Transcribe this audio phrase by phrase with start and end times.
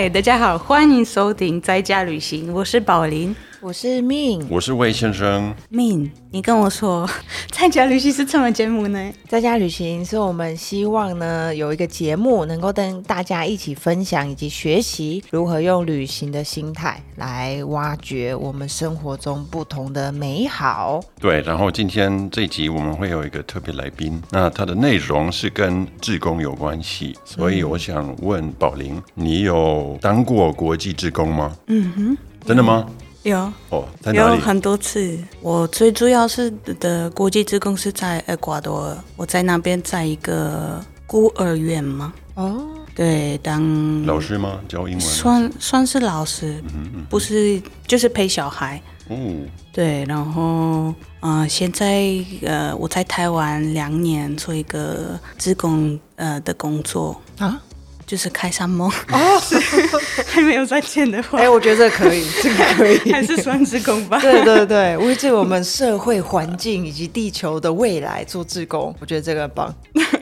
[0.00, 3.34] 嗨，大家好，欢迎收听在家旅行，我是宝林。
[3.60, 5.52] 我是命，我是魏先生。
[5.68, 7.08] 命，你跟我说，
[7.50, 9.12] 在家旅行是什么节目呢？
[9.26, 21.00] 在家旅行是我们希望呢有一个节目，能够跟大家一起分享以及学习如何用旅行的心态来挖掘我们生活中不同的美好。
[21.20, 31.56] 对，然后今天这集我们会有一个特别来宾，那它的内容是跟志工有关系，所以我想问宝林，你有当过国际志工吗？
[31.66, 32.86] 嗯哼，真的吗？
[33.24, 33.36] 有
[33.70, 34.36] 哦，在哪里？
[34.36, 35.18] 有很多次。
[35.40, 36.50] 我最主要是
[36.80, 42.12] 的国际职工是在厄瓜多尔，我在那边在一个孤儿院嘛？
[42.34, 44.60] 哦，对，当老师吗？
[44.68, 45.00] 教英文？
[45.00, 46.62] 算算是老师，
[47.10, 48.80] 不是，就是陪小孩。
[49.10, 52.04] 嗯，对，然后嗯，现在
[52.42, 57.60] 呃，我在台湾两年做一个职工呃的工作啊。
[58.08, 59.38] 就是开山梦哦，
[60.26, 64.18] 还没有赚钱的话，哎，我觉得可以， 这个可以，还是算职工吧。
[64.24, 69.74] 对对对，为这我们社会环境以及地球的未来做志工，我觉得这个很棒。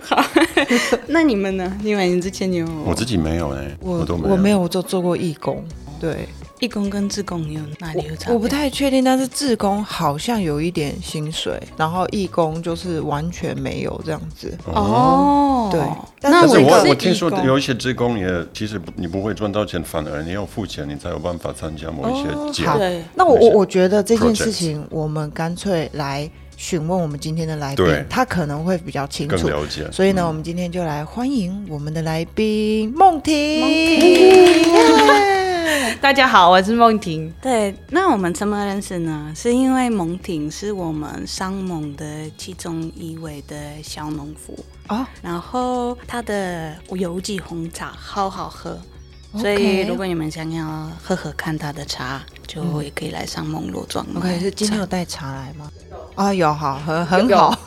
[0.03, 0.21] 好，
[1.07, 1.73] 那你们呢？
[1.81, 2.67] 你们之前有？
[2.85, 5.65] 我自己没有哎，我都没有，我没有做做过义工，
[6.01, 6.29] 对。
[6.61, 8.33] 义工跟自工有哪里有差？
[8.33, 14.57] 我不太确定，但是自工好像有一点薪水，然后义工就是完全没有这样子。
[14.65, 15.81] 哦，对。
[16.21, 22.81] 但是我我听说有一些自工也其实你不会赚到钱，反而你要付钱，你才有办法参加某一些节目。
[23.15, 29.87] 那我我我觉得这件事情，我们干脆来询问我们今天的来宾，他可能会比较清楚了解。
[29.93, 35.36] 所以呢，我们今天就来欢迎我们的来宾梦婷。
[36.01, 37.33] 大家好，我是梦婷。
[37.43, 39.33] 对，那我们怎么认识呢？
[39.35, 42.07] 是因为梦婷是我们商盟的
[42.39, 44.57] 其中一位的小农夫
[44.89, 48.79] 哦，然后他的有机红茶好好喝，
[49.37, 54.07] 所以如果你们想要喝喝看他的茶，就也可以来上梦罗庄。
[54.15, 55.69] OK，是今天有带茶来吗？
[56.17, 57.59] 啊，有好，很很好，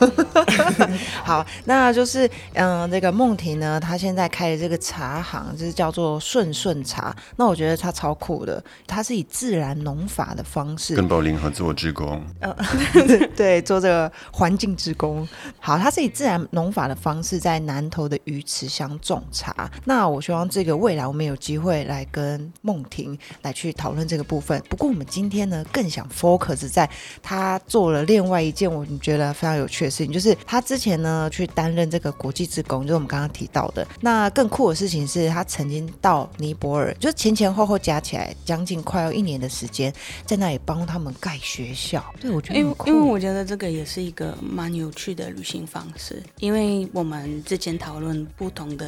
[1.22, 7.14] 好，那就是嗯，这个梦婷呢，她现在开的这个茶行就是叫做顺顺茶。
[7.36, 12.52] 那我觉得它超酷的，它是以自然农法的方式跟宝林合作职工，嗯，
[13.36, 15.26] 对，做这个环境职工。
[15.60, 19.70] 好，它是以自然农法的方式在南投的鱼池乡种茶。
[19.84, 24.60] 那我希望这个未来我们有机会来跟梦婷来去讨论这个部分。
[24.68, 26.90] 不过我们今天呢，更想 focus 在
[27.22, 28.39] 他做了另外。
[28.40, 33.86] 一件我觉得非常有趣的事情，就是他之前呢去担任这个国际职工，就是我们刚刚提到的。
[34.00, 39.92] 那更酷的事情是他曾经到尼泊尔，就是前前后后加起来将近快要一年的时间，
[40.24, 42.04] 在那里帮他们盖学校。
[42.20, 48.86] 对我觉得，因为因为我觉得这个也是一个蛮有趣的旅行方式，因为我们之前讨论不同的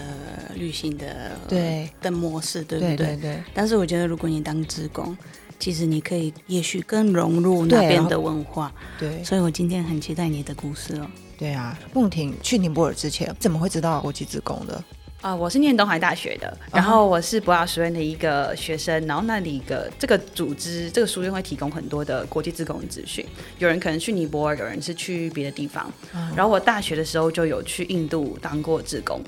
[0.55, 2.97] 旅行的对的模式，对不对？
[2.97, 3.43] 对对。
[3.55, 5.17] 但是我觉得，如果你当职工，
[5.63, 8.73] 其实你可以，也许更融入那边的文化。
[8.99, 11.07] 对，所以我今天很期待你的故事哦。
[11.39, 14.83] 对啊，梦婷去尼泊尔之前怎么会知道国际职工的？
[15.21, 23.25] 啊，我是念东海大学的，然后我是博雅书院的一个学生，然后那里个这个组织，这个书院会提供很多的国际职工的资讯。
[23.61, 25.89] 有人可能去尼泊尔，有人是去别的地方。
[26.35, 29.23] 然后我大学的时候就有去印度当过职工。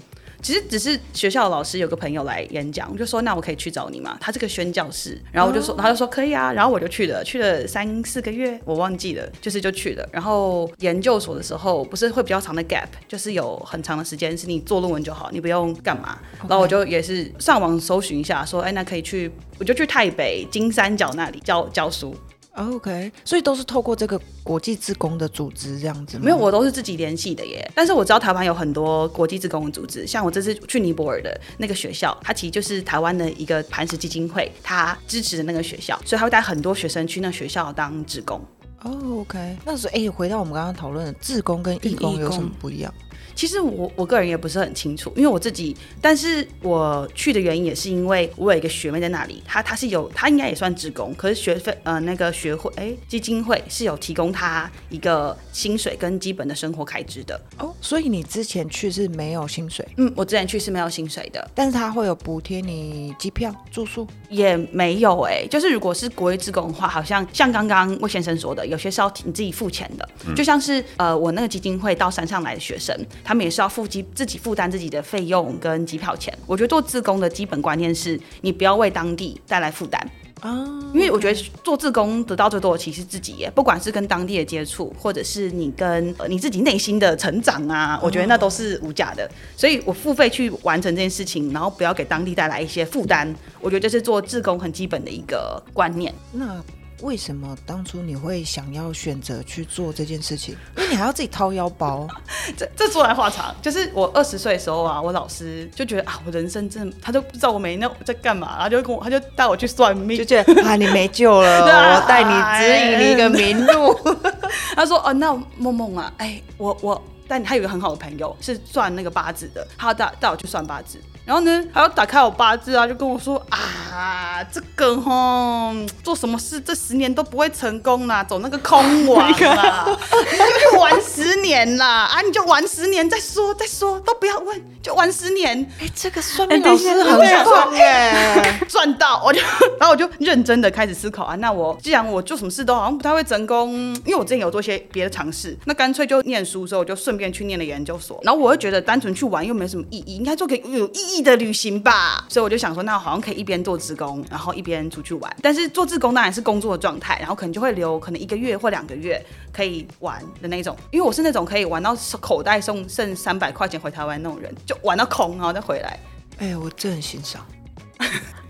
[0.44, 4.14] 其实只是学校老师有个朋友来演讲，我就说那我可以去找你吗？
[4.20, 10.06] 他这个宣教室，然后我就说，他就说可以啊，然后我就去了，去了三四个月，我忘记了，就是就去了。
[10.12, 16.18] 然后研究所的时候不是会比较长的 gap，就是有很长的时间是你做论文就好，你不用干嘛。
[16.46, 22.14] 然后我就也是上网搜寻一下，说哎那可以去，我就去台北金三角那里教教书。
[22.54, 27.68] OK，所以都是透过这个国际自工的组织这样子没有，我都是自己联系的耶。
[27.74, 38.40] 但是我知道台湾有很多国际自工的组织，像我这次去尼泊尔的那个学校，它其实就是台湾的一个磐石基金会，它支持的那个学校，所以他会带很多学生去那学校当职工。
[38.82, 42.94] 哦，OK，那是哎，回到我们刚刚讨论的自工跟义工有什么不一样？
[43.34, 59.86] 其实我我个人也不是很清楚，因为我自己，但是我去的原因也是因为我有一个学妹在那里，她她是有，她应该也算职工，可是学费呃那个学会哎基金会是有提供她一个薪水跟基本的生活开支的哦，所以你之前去是没有薪水？
[59.96, 72.94] 嗯，我之前去是没有薪水的，但是他会有补贴你机票住宿也没有哎，就是如果是国际职工的话，好像像刚刚魏先生说的，有些是要你自己付钱的，就像是呃我那个基金会到山上来的学生。
[73.24, 76.32] 他们也是要付机自己负担自己的费用跟机票钱。
[76.46, 80.00] 我觉得做自工的基本观念是，你不要为当地带来负担。
[80.40, 89.28] 啊因为我觉得做志工得到最多的其实自己耶，不管是跟当地的接触，或者是你跟你自己内心的成长啊，我觉得那都是无价的。
[89.56, 96.14] 所以我付费去完成这件事情，然后不要给当地带来一些负担，我觉得这是做志工很基本的一个观念。
[96.32, 96.62] 那。
[97.04, 100.56] 为什么当初你会想要选择去做这件事情？
[100.76, 102.08] 因为你还要自己掏腰包。
[102.56, 111.60] 这这说来话长，就是我二十岁的时候啊，我老师就觉得啊，我人生真的，他就不知道我每天在干嘛，然后就跟我，他就带我去算命，就觉得啊，你没救了，
[112.00, 113.94] 我带你指引你一个明路。
[114.74, 120.98] 他说哦，那梦梦啊，哎，我我，但他有一个很好的朋友是算那个八字的，他带带我去算八字。
[121.24, 125.72] 然后呢，还要打开我八字啊，就跟我说啊，这个吼，
[126.02, 135.66] 做什么事这十年都不会成功啦，走那个空网啦， 你就去玩十年啦，啊，你就玩十年再说再说，都不要问，就玩十年。
[135.80, 139.40] 哎，这个算命老师很棒耶，赚到我就，
[139.80, 143.72] 然后我就认真的开始思考啊，那我既然我做什么事都好像不太会成功，
[144.04, 151.13] 因为我之前有做些别的尝试，那干脆就念书之后就顺便去念了研究所，然后我又觉得单纯去玩又没什么意义，应该做个有意义。
[151.22, 155.36] 的旅行吧，所以我就想说，那好像可以一边做自工，然后一边出去玩。
[155.42, 160.76] 但是做自工当然是工作的状态，然后可能就会留可能一个月或两个月可以玩的那种。
[160.90, 165.98] 因为我是那种可以玩到口袋剩剩三百块钱回台湾那种人，就玩到空然后再回来。
[166.38, 167.44] 哎，我真很欣赏。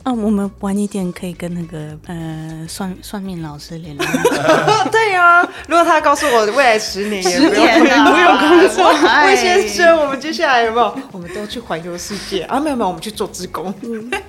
[0.04, 4.04] 啊，我们晚一点可以跟那个呃算算命老师联络。
[4.92, 8.92] 对呀，如果他告诉我未来十年十年啊，不用工作，
[9.24, 10.94] 魏先生，我们接下来有没有？
[11.10, 12.60] 我们都去环游世界啊？
[12.60, 13.72] 没有没有，我们去做职工。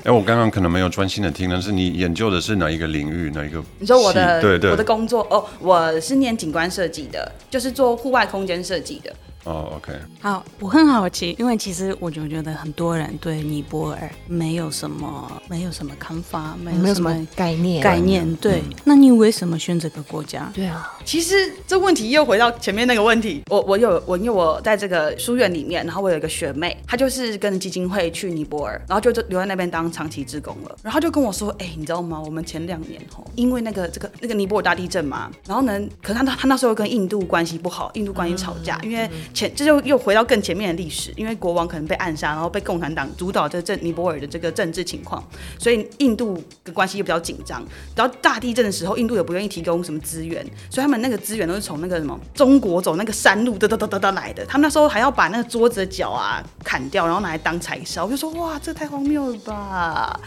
[0.05, 3.29] 哎，我刚刚可能没有专心的听，但是你研究的是哪一个领域？
[3.35, 3.61] 哪一个？
[3.77, 9.13] 你说我的对对，我的工作哦，我是念景观设计的，就是做户外空间设计的。
[9.45, 18.35] 哦，OK，好，我很好奇，因为其实我就觉得很多人对尼泊尔没有什么，没有什么看法，没有什么概念，概念。
[18.37, 20.51] 对，那你为什么选这个国家？
[20.51, 32.19] 对啊，其实这问题又回到前面那个问题，我我有我因为我在这个书院里面，然后我有一个学妹，她就是跟基金会去尼泊尔，然后就留在那边当长期职工了，然后就跟我说，哎，你知道吗？
[32.19, 39.07] 我们前两年吼，因为那个这个那个尼泊尔大地震嘛，然后呢，可是他他那时候跟印度关系不好，印度关系吵架，因为。
[39.35, 45.21] 前这就又回到更前面的历史，因为国王可能被暗杀，然后被共产党主导这政尼泊尔的这个政治情况，
[45.59, 47.63] 所以印度的关系又比较紧张。
[47.95, 54.45] 然后大地震的时候，印度也不愿意提供什么资源，所以他们那个资源都是从那个什么中国走那个山路哒哒哒哒哒来的。
[54.45, 58.05] 他们那时候还要把那个桌子的脚啊砍掉，然后拿来当柴烧。
[58.05, 60.17] 我就说哇，这太荒谬了吧！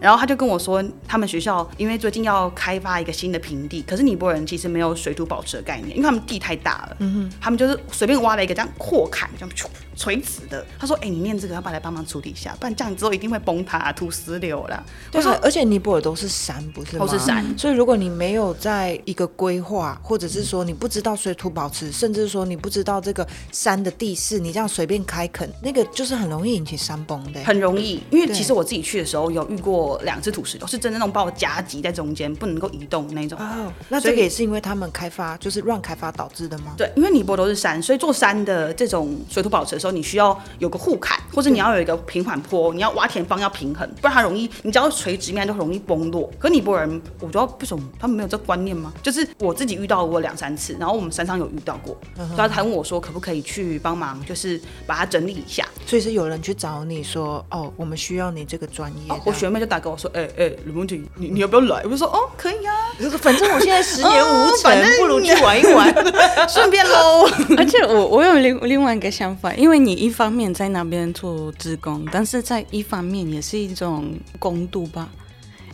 [0.00, 9.54] 然后他就跟我说，他们学校因为最近要开发一个新的平地，可是尼泊尔人其实没有水土保持的概念，因为他们地太大了，嗯哼他们就是随便挖了一个这样扩坎，这样
[9.96, 10.64] 垂直的。
[10.78, 12.56] 他说：“哎，你念这个要不要来帮忙处理一下？
[12.60, 28.00] 不然这样之后一定会崩塌、土石流了。”我说：“而且尼泊尔都是山，不是都是山，所以如果你没有在一个规划，或者是说你不知道水土保持，甚至说你不知道这个山的地势，你这样随便开垦，那个就是很容易引起山崩的，很容易。
[28.10, 33.36] 因为其实我自己去的时候有遇过两只土石流，是真的那种把我夹击在中间，不能够移动那种。
[33.40, 36.74] 哦，那这个也是因为他们开发就是乱开发导致的吗？
[36.76, 40.28] 对，因为尼泊尔都是山，所以做山的这种水土保持的时候，你需要
[40.60, 40.68] 有。
[40.68, 46.30] 有个护坎，或者你要有一个平缓坡，你要挖田方要平衡，不然它容易，你只要垂直面都容易崩落。
[46.38, 48.92] 可尼泊尔人，我觉得不懂，他们没有这观念吗？
[49.02, 51.96] 就是我自己遇到过两三次，然后我们山上有遇到过，
[52.36, 55.66] 他还问我说可不可以去帮忙，就是把它整理一下。
[55.86, 59.22] 所以是有人去找你说，哦，我们需要你这个专业。
[59.24, 61.82] 我学妹就打给我说，哎哎，吕梦婷，你你要不要来？
[61.84, 62.74] 我就说，哦，可以啊，
[63.20, 65.92] 反正我现在十年无成，不如去玩一玩，
[66.48, 67.28] 顺便喽。
[67.56, 75.08] 而且我我有另另外一个想法，因为你一方面在那边做职工，但是在一方面也是一种工度吧。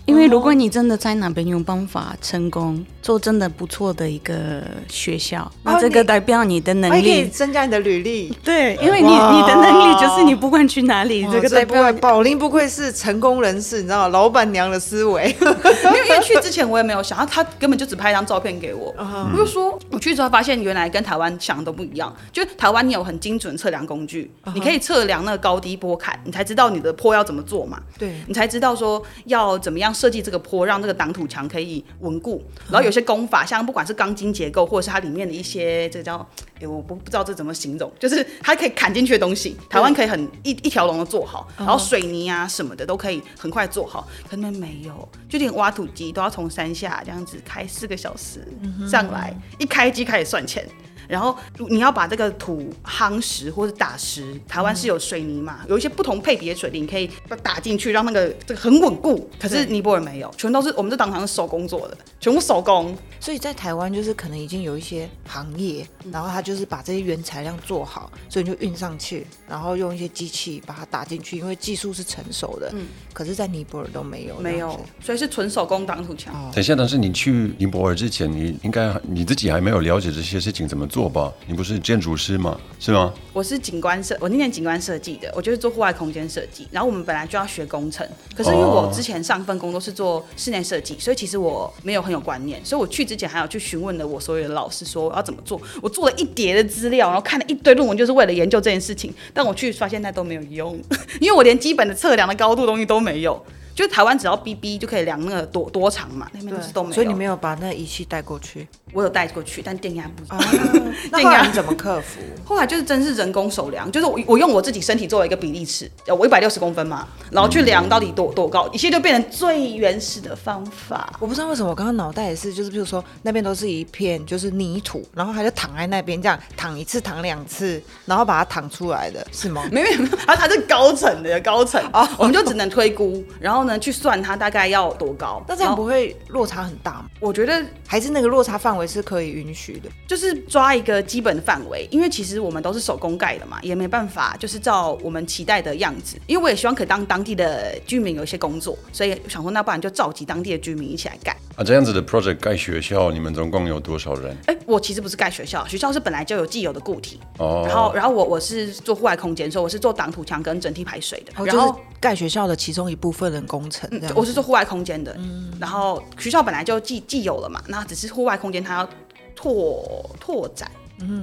[0.07, 8.31] 因为如果你真的在那边有办法成功做真的不错的一个学校，那这个代表你的能力可以增加你的履历。
[8.45, 15.35] 对，因为你你的能力就是你不管去哪里，这个代表宝林不愧是成功人士，你知道老板娘的思维。
[15.41, 18.95] 因为因为去之前我也没有想到，他根本就只拍一张照片给我。
[18.99, 27.81] 我就说我去之后发现原来跟台湾想的都不一样，就台湾你有很精准测量工具，你可以测量那个高低波坎，你才知道你的坡要怎么做嘛。
[27.99, 29.94] 对，你才知道说要怎么样。
[29.95, 32.43] 设计这个坡，让这个挡土墙可以稳固。
[32.69, 36.17] 然后有些工法，像不管是钢筋结构，或者是它里面的一些这个叫，
[36.61, 41.49] 哎，我不不知道这怎么形容，就是它可以砍进去的东西，台湾可以很一一条龙的做好。
[41.57, 48.47] 然后水泥啊什么的都可以很快做好，可能没有，就连挖土机都要从山下这样子开四个小时
[48.89, 50.67] 上来，一开机开始算钱。
[51.09, 51.37] 然后
[51.69, 57.11] 你要把这个土夯实或者打实，台湾是有水泥嘛，有一些不同配比的水泥可以
[57.43, 59.29] 打进去，让那个这个很稳固。
[59.39, 62.97] 可是尼泊尔没有，全都是我们这当堂是手工做的，全部手工。
[63.21, 72.71] 所以在台湾就是可能已经有一些行业，然后他就是把这些原材料做好，所以你就运上去，然后用一些机器把它打进去，因为技术是成熟的。
[72.75, 72.87] 嗯。
[73.15, 76.35] 可是，在尼泊尔都没有，没有，所以是纯手工挡土墙。
[76.53, 81.33] 等一下，但是你去尼泊尔之前，你应该你自己还没有了解这些事情怎么做吧？
[81.49, 82.57] 你不是建筑师吗？
[82.79, 83.13] 是吗？
[83.33, 86.69] 我是景观设，我那年景观设计的，我就是做户外空间设计。
[86.71, 92.65] 然后我们本来就要学工程，可是因为我之前上份工作是做室内设计，所以其实我没有很有观念。
[92.65, 95.61] 所以我去之前还有去询问了我所有的老师，说我要怎么做。
[95.83, 99.13] 我做了一叠的资料，然后看了一堆论文，就是为了研究这件事情。
[99.33, 100.81] 但我去发现那都没有用，
[101.21, 103.45] 因为我连基本的测量的高度东西都没有。
[103.75, 106.95] 就台湾只要 B B 就可以量那个多多长嘛，那边都是都没有。
[106.95, 108.69] 所以你没有把那仪器带过去？
[108.95, 110.25] 我有带过去，但电压不。
[111.15, 112.21] 电压你怎么克服？
[112.45, 121.13] 后来就是真是人工手量，就是我我用我自己身体作为一个比例尺，我一百六十公分嘛，然后去量到底多多高，一切就变成最原始的方法。
[121.19, 129.65] 我不知道为什么我刚刚脑袋也是，就是比如说那边都是一片就是泥土，然后他就躺在那边这样躺一次躺两次，然后把它躺出来的是吗？
[129.73, 135.43] 没有没有，它它是高层的高层啊，我们就只能推估，然后呢去算它大概要多高。
[135.49, 137.07] 那这样不会落差很大吗？
[137.21, 146.17] 我觉得还是那个落差范围是可以允许的，就是抓一个基本的范围，因为其实我们都是手工盖的嘛，也没办法就是照我们期待的样子。
[146.27, 151.37] 因为我也希望可以当当地的居民有一些工作，所以想说那不然就召集当地的居民一起来盖。
[151.57, 154.37] 啊，这样子的 project 盖学校，你们总共有多少人？
[154.47, 157.21] 哎，我其实不是盖学校，学校是本来就有既有的固体。
[157.39, 157.65] 哦。
[157.67, 161.45] 然后，然后我我是做户外空间，所以我是做挡土墙跟整体排水的。
[161.45, 163.89] 然后盖学校的其中一部分的工程。
[164.17, 165.15] 我是做户外空间的。
[165.17, 165.53] 嗯。
[165.61, 168.89] 然后学校本来就既既有了嘛，那只是户外空间它要。
[169.37, 170.71] 拓拓展，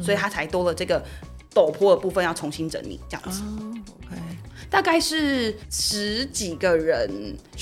[0.03, 1.01] 所以他才多了这个
[1.55, 3.41] 陡坡的部分要重新整理，这样子。
[4.05, 4.21] OK，
[4.69, 7.09] 大概是十几个人，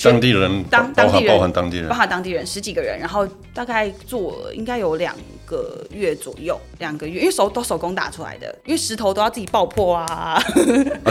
[0.04, 5.16] 当地人，当当地人，包含当地人，包含当地人十几个人，然后大概做应该有两
[5.46, 10.42] 个月左右，两个月，因为手都手工打出来的，因为石头都要自己爆破啊。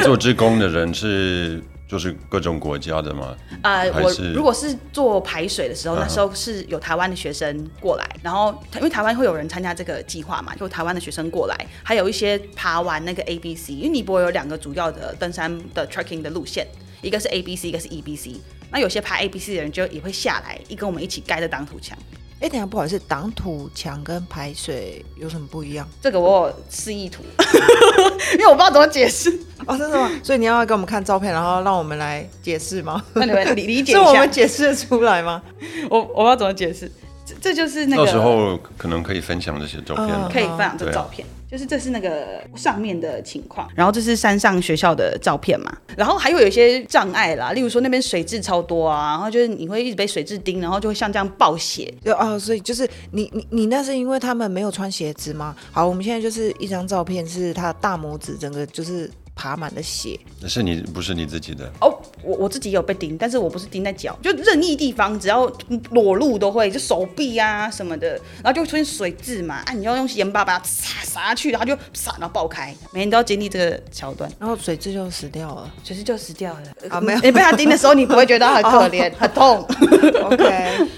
[0.02, 1.62] 做织工的人是。
[1.88, 3.34] 就是各种国家的吗？
[3.62, 16.66] 呃，我如果是做排水的时候，那时候是有台湾的学生过来，然后因为台湾会有人参加这个计划嘛，就台湾的学生过来，还有一些爬完那个 A B C，因为尼泊尔有两个主要的登山的 trekking 的路线，
[17.00, 18.34] 一个是 A B C，一个是 E B C。
[18.70, 21.96] 那有些爬 A B C 的人就也会下来，一跟我们一起盖着挡土墙。
[22.40, 25.86] 哎，等下不好意思，挡土墙跟排水有什么不一样？
[26.00, 27.24] 这个我有示意图，
[28.34, 29.28] 因为我不知道怎么解释。
[29.66, 30.08] 哦，真的吗？
[30.22, 33.02] 所以你要给我们看照片，然后让我们来解释吗？
[33.14, 35.42] 那你们理理解一下，我们解释的出来吗？
[35.90, 36.90] 我我要怎么解释？
[37.26, 41.26] 这这就是那个，到时候可能可以分享这些照片，可以分享这照片。
[41.50, 51.92] 就是这是那个上面的情况，然后这是山上学校的照片嘛，然后还有有一些障碍啦，例如说那边水质超多啊，然后就是你会一直被水质叮，然后就会像这样暴血。
[52.04, 55.56] 就哦，所以就是你你你那是因为他们没有穿鞋子吗？
[55.72, 59.10] 好，我们现在就是一张照片，是他大拇指整个就是。
[59.40, 65.50] 爬满了血，那是你不是你自己的哦，我我自己有被叮，但是我不是叮在脚，就任意地方，只要
[65.90, 68.10] 裸露都会，就手臂啊什么的，
[68.42, 76.60] 然后就会出现水渍嘛，啊，你要用盐巴把它撒撒下去，然后就撒然后爆开，每天都要经历这个桥段，然后水蛭就死掉了，水蛭就死掉了
[76.90, 79.66] 啊，没有， 你被它叮的时候，你不会觉得很可怜，很痛，
[80.24, 80.88] OK。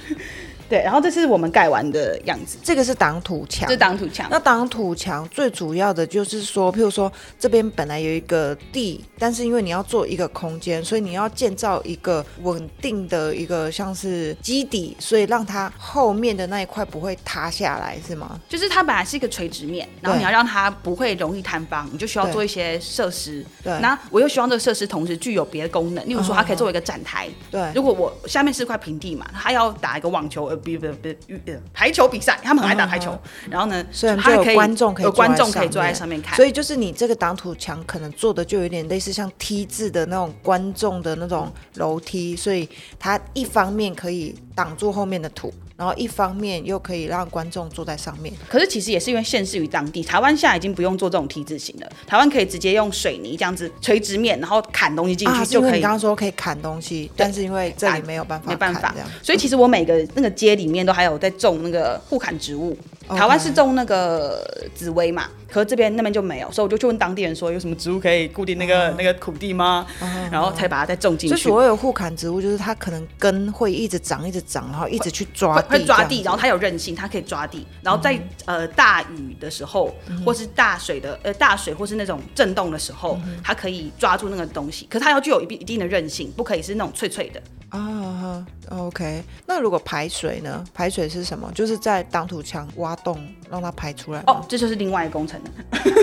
[0.71, 2.57] 对，然后这是我们盖完的样子。
[2.63, 4.29] 这个是挡土墙，是挡土墙。
[4.31, 18.39] 那挡土墙最主要的就是说，譬如说这边本来有一个地，但是因为你要做一个空间，所以你要建造一个稳定的一个像是基底，所以让它后面的那一块不会塌下来，是吗？
[18.49, 23.45] 就是它本来是一个垂直面，然后你要让它不会容易坍方，你就需要做一些设施。
[23.65, 23.77] 对。
[23.81, 27.29] 那我又希望这个设施同时具有别的功能，例如说它可以作为一个展台。
[27.51, 27.61] 对。
[27.75, 30.60] 如果我下面是块平地嘛，它要打一个网球。
[30.63, 33.19] 比不不不，排球比赛，他们很爱打排球。
[33.51, 45.53] 然后呢，虽然就有观众可以有观众可以坐在上面看，所以就是你这个挡土墙可能做的就有点类似像 T 字的那种观众的那种楼梯，所以它一方面可以挡住后面的土。
[45.81, 55.77] 然后一方面又可以让观众坐在上面，可是其实也是因为限制于当地，台湾现在已经不用做这种 T 字形了，台湾可以直接用水泥这样子垂直面，然后砍东西进去就可以。
[55.77, 58.95] 你刚刚说可以砍东西，但是因为这里没有办法，没办法。
[59.23, 62.77] 所以其实我每个那个街里面都还有在种那个护砍植物，
[63.09, 65.31] 台湾是种那个紫薇嘛。
[65.51, 69.87] 可是这边那边就没有，所以我就去问当地人说有什么植物可以固定那个那个土地吗？
[70.31, 71.37] 然后才把它再种进去。
[71.37, 77.67] 所谓的护砍植物，就是它可能根会一直长，一直长，然后一直去抓地，会抓地，然后它有韧性，它可以抓地。
[77.83, 84.87] 然后在呃大雨的时候，或是大水的呃大水或是那种震动的时候，它可以抓住那个东西。
[84.91, 87.43] 可是它要具有一一定的韧性，不可以是那种脆脆的。
[87.71, 89.23] 啊，OK。
[89.47, 90.65] 那如果排水呢？
[90.75, 91.51] 排水是什么？
[91.55, 93.17] 就是在挡土墙挖洞
[93.51, 94.23] 让它排出来。
[94.27, 95.51] 哦，这就是另外一个工程了。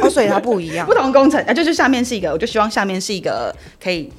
[0.02, 4.12] 哦，所以它不一样， 不同工程啊，就是下面是一个，我就希望下面是一个可以。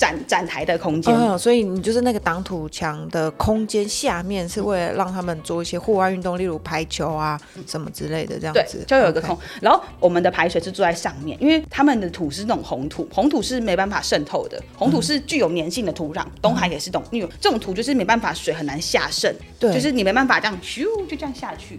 [0.00, 9.38] 展展台的空间，嗯，所以你就是那个挡土墙的空间下面是为了让他们做一些户外运动，例如排球啊什么之类的这样子，就有一个空。
[9.60, 16.24] 然后我们的排水是住在上面，因为他们的土是那种红土，红土是没办法渗透的，红土是具有粘性的土壤。
[16.40, 21.78] 东海也是懂，因为这种土就是没办法水很难下渗，对，就是你没办法这样咻就这样下去，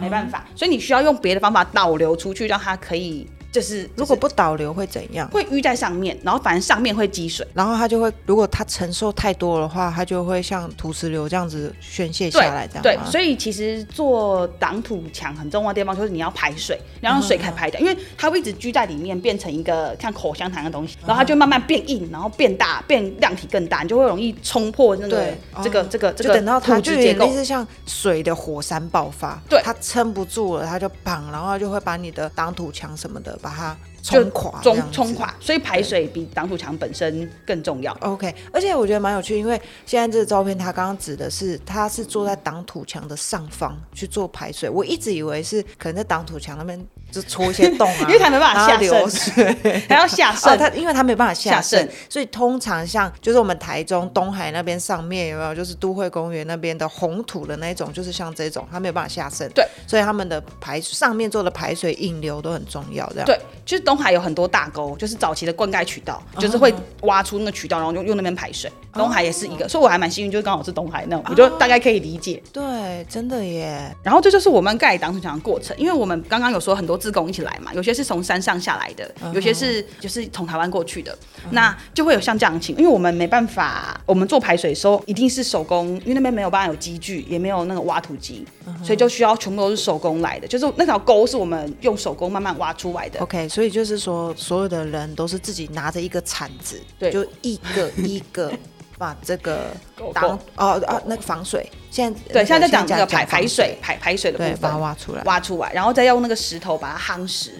[0.00, 3.26] 没办法，所以你需要用别的方法导流出去，让它可以。
[3.54, 5.28] 就是如果不导流会怎样？
[5.28, 12.82] 会淤在上面，然后反正上面会积水，然后它就会，如果它承受太多的话，它就会像土石流这样子宣泄下来，这样。
[12.82, 25.32] 对，所以其实做挡土墙很重要的地方就是你要排水，然后水可以排掉，因为它会一直居在里面，变成一个像口香糖的东西，然后它就慢慢变硬，然后变大，变量体更大，你就会容易冲破那个
[25.62, 26.34] 这个这个这个。
[26.34, 33.38] 等到它就有点类似像水的火山爆发，对，它撑不住了，它就砰，然后就会把你的挡土墙什么的。
[33.44, 37.90] 把它冲垮，冲冲垮，所以排水比挡土墙本身更重要。
[38.02, 44.68] OK，而且我觉得蛮有趣，因为现在这个照片，它刚刚指的是他是坐在挡土墙的上方去做排水。
[44.68, 46.78] 我一直以为是可能在挡土墙那边
[47.10, 50.58] 就戳一些洞啊， 因为它没办法下流水，还要下渗。
[50.58, 59.50] 它因为它没办法下渗，所以通常像就是我们台中东海那边上面有没有，就是都会公园那边的红土的那种，就是像这种，它没有办法下渗。
[59.54, 63.24] 对，所以他们的排上面做的排水引流都很重要，这样。
[63.24, 66.72] 对，就是东海有很多大沟，就是早期的灌溉渠道，就是会
[67.02, 68.70] 挖出那个渠道，然后用用那边排水。
[68.92, 72.40] 东海也是一个，所以我还蛮幸运，就是刚好是东海那，我就大概可以理解。
[72.52, 73.92] 对，真的耶。
[74.04, 81.16] 然后这就是我们盖挡土墙的过程，因为我们刚刚有说很多自工一起来嘛，有些是从山上下来的，有些是就是从台湾过去的，
[81.50, 88.46] 那就会有像这样情，因为我们没办法，我们做排水的时候一定是手工，因为那边没有办法有机具，也没有那个挖土机，
[88.84, 93.18] 所以就需要全部都是手工来的，就是那条沟是我们用手工慢慢挖出来的。
[93.18, 98.52] OK，所以就是说所有的人都是自己拿着一个铲子，对，就一个一个。
[98.96, 99.72] 把这个
[100.12, 107.50] 挡哦哦那个防水，现在对现在在讲这个排排水排排水的部分，把它挖出来，挖出来，然后再用那个石头把它夯实，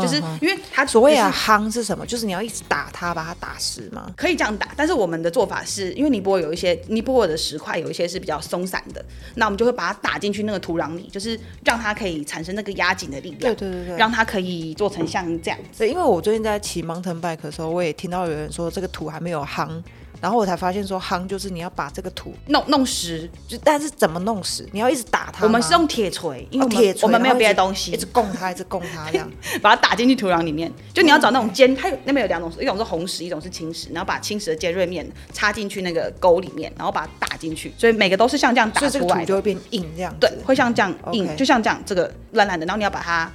[0.00, 2.06] 就是因为它所谓啊夯是什么？
[2.06, 4.10] 就是你要一直打它，把它打实吗？
[4.16, 15.88] 可以这样打，但是我们的做法是因为尼泊尔有一些尼泊尔的石块有一些是比较松散的，那我们就会把它打进去那个土壤里，就是让它可以产生那个压紧的力量，对对对对，让它可以做成像这样子。
[15.88, 19.82] 因为我最近在骑 mountain bike 的时候，我也听到有人说这个土还没有夯。
[20.22, 24.64] 然后我才发现说，夯就是你要把这个土弄弄实，就但是怎么弄实？
[24.70, 25.44] 你要一直打它。
[25.44, 29.28] 我们是用铁锤，因为铁锤我们没有别的东西，一直供它，一直供它这样，
[29.60, 30.72] 把它打进去土壤里面。
[30.94, 37.74] 就你要找那种尖，它有那边有两种，一种是红石，一种是青石，然后把青石的尖锐面插进去那个沟里面，然后把它打进去。
[37.76, 40.14] 所以每个都是像这样打出来，就会变硬这样。
[40.20, 42.64] 对，会像这样硬，就像这样这个烂烂的。
[42.64, 43.28] 然后你要把它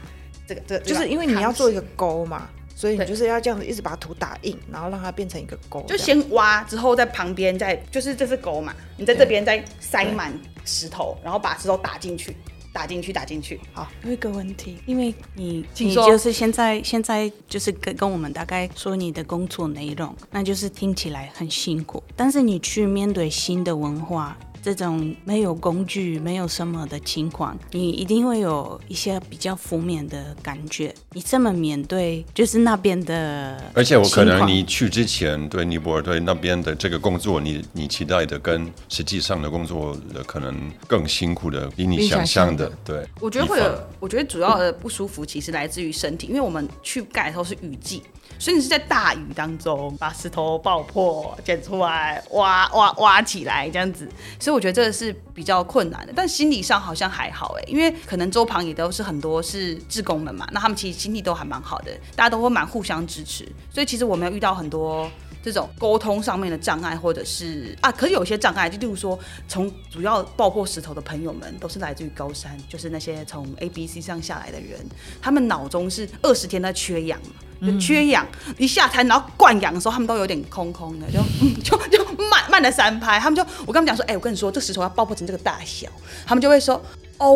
[0.47, 2.47] 这个这个，就是因为你要做一个沟嘛。
[2.77, 5.83] 所以你就是要这样子一直把土打硬，然后让它变成一个沟。
[5.87, 10.31] 就先挖，之后在旁边再就是这是沟嘛，你在这边再塞满
[10.63, 12.37] 石头，然后把石头打进去，
[12.71, 13.59] 打进去，打进去。
[13.73, 24.37] 好，有一个问题，因为你你就是现在现在就是跟跟我们大概说你的工作内容，那就是听起来很辛苦，但是你去面对新的文化。
[24.67, 30.93] 这种没有工具、没有什么的情况，你一定会有一些比较负面的感觉。
[31.13, 43.07] 你这么面对，就是那边的，而且我可能你去之前对尼泊尔对那边的这个工作，你你期待的跟实际上的工作的可能更辛苦的，比你想象的，对。
[43.21, 48.03] 我觉得会有，我觉得主要的不舒服其实来自于身体，因为我们去盖的时候是雨季。
[48.39, 54.07] 所以你是在大雨当中把石头爆破、捡出来、挖挖挖起来这样子，
[54.39, 56.13] 所以我觉得这个是比较困难的。
[56.15, 63.47] 但心理上好像还好哎，因为可能周旁也都是很多是志工们嘛，那他们其实心理都还蛮好的，大家都会蛮互相支持。
[63.73, 65.09] 所以其实我没有遇到很多
[65.43, 74.79] 这种沟通上面的障碍，或者是啊，可是有些障碍，就例如说，从主要爆破石头的朋友们都是来自于高山，就是那些从 A、B、C 上下来的人，
[75.21, 77.19] 他们脑中是二十天在缺氧。
[77.61, 78.25] 就缺氧，
[78.57, 81.19] 一下台然后灌氧的时候，他们都有点空空的，就
[81.63, 85.87] 就就慢慢的三拍，他们就我跟他们讲说，哎，我跟你说，这石头要爆破成这个大小，
[86.25, 86.81] 他们就会说
[87.17, 87.33] 哦，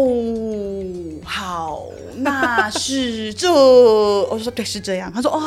[1.25, 1.83] 好，
[2.17, 5.11] 那是这， 我就说对，是这样。
[5.11, 5.39] 他说哦，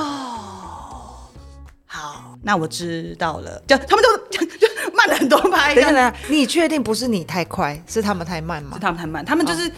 [1.87, 3.63] 好，那我知道了。
[3.67, 5.73] 就他们 就就慢了很多拍。
[5.77, 8.73] 等等，你确定不是你太快，是他们太慢吗？
[8.75, 9.71] 是他们太慢，他们就是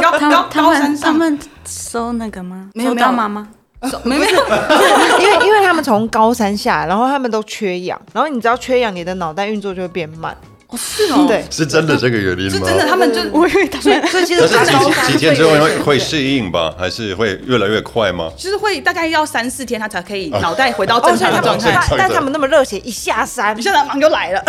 [0.00, 2.70] 高高高山上，他们收那个吗？
[2.72, 3.48] 没有干嘛吗？
[4.04, 4.32] 没没有，
[5.20, 10.36] 因为因为他们从高山下，然后他们都缺氧，然后你知道缺氧，你的脑袋运作就会变慢。
[10.68, 12.50] 哦，是哦，对，是真的这个原因吗？
[12.50, 18.32] 是真的，他们就 我以为他们，所以其实几几天之后会会适应吧，还是会越来越快吗？
[18.36, 21.78] 就是会大概要三四天，他才可以脑袋回到正常的状态。
[21.96, 24.42] 但他们那么热血，一下山，一下山忙就来了。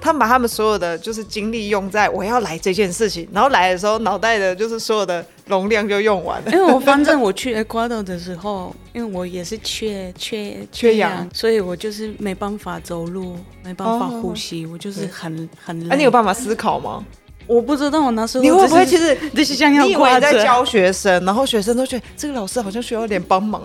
[0.00, 5.22] 他们把他们所有的就是精力用在我要来这件事情，然后来的时候，脑袋的就是所有的。
[5.46, 15.86] 容量就用完了，因为我反正我去 Ecuador 的时候，因为我也是缺缺缺氧，所以我就是没办法走路，没办法呼吸，我就是很很累。
[15.88, 17.04] 那你有办法思考吗？
[17.46, 23.62] 我不知道我那时候你会不会其实这是像要你以为在教学生，然后学生都觉得这个老师好像需要点帮忙。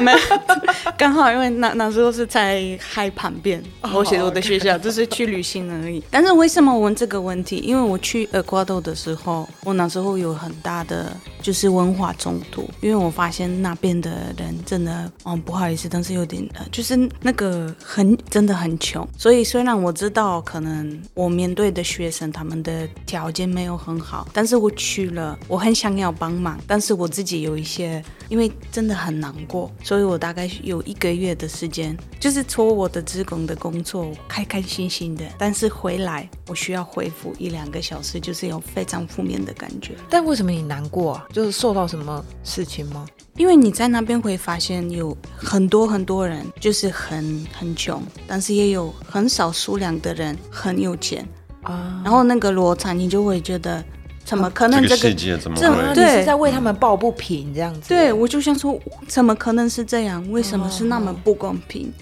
[0.00, 0.18] 没有，
[0.98, 3.62] 刚好因为那那时候是在海旁边，
[3.94, 6.02] 我写我的学校就是去旅行而已。
[6.10, 7.58] 但是为什么问这个问题？
[7.58, 19.06] 因为我去厄瓜多的时候，我那时候有很大的就是文化冲突，因为我发现那边的人真的，嗯，不好意思，但是有点呃，就是那个很真的很穷。
[19.16, 39.92] 所以虽然我知道可能我面对的学生他们的条条件没有很好，但是我去了，我很想要帮忙，但是我自己有一些，因为真的很难过，所以我大概有一个月的时间，就是做我的职工的工作，开开心心的，但是回来我需要恢复一两个小时，就是有非常负面的感觉。
[40.08, 41.26] 但为什么你难过啊？
[41.30, 43.06] 就是受到什么事情吗？
[43.36, 51.28] 因为你在那边会发现有很多很多人就是很很穷，但是也有很少数量的人很有钱。
[51.68, 53.84] 啊，然后那个罗灿，你就会觉得
[54.24, 54.82] 怎么可能？
[54.82, 55.56] 这个世界怎么
[55.94, 56.12] 对？
[56.14, 57.88] 你是在为他们抱不平这样子？
[57.90, 60.26] 对，我就想说，怎么可能是这样？
[60.30, 61.92] 为什么是那么不公平？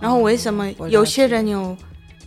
[0.00, 1.76] 然后为什么有些人有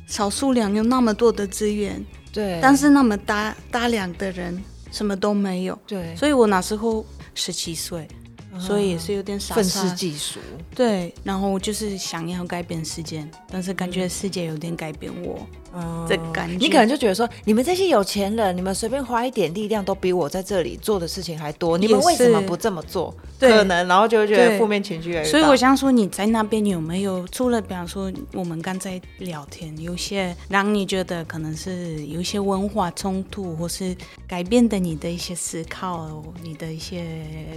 [0.08, 2.04] 少数量有那么多的资源？
[2.34, 5.78] 对，但是那么大大量的人什么都没有？
[5.86, 8.08] 对，所以我那时候十七岁。
[8.58, 10.39] 所以也是有点傻，愤世嫉俗。
[10.75, 15.47] 对，然后就是想要改变世界，但是感觉世界有点改变我。
[16.08, 21.77] 这感觉，你可能就觉得说，你们这些有钱人，你们随便花一点力量，都比我在这里做的事情还多。
[21.77, 23.13] 你们为什么不这么做？
[23.39, 25.23] 可能，然后就会觉得负面情绪。
[25.23, 33.95] 所以我想说，你在那边有没有除了，比方说我们刚才聊天，有些让你觉得可能是有一些文化冲突，或是
[34.27, 37.15] 改变的你的一些思考，你的一些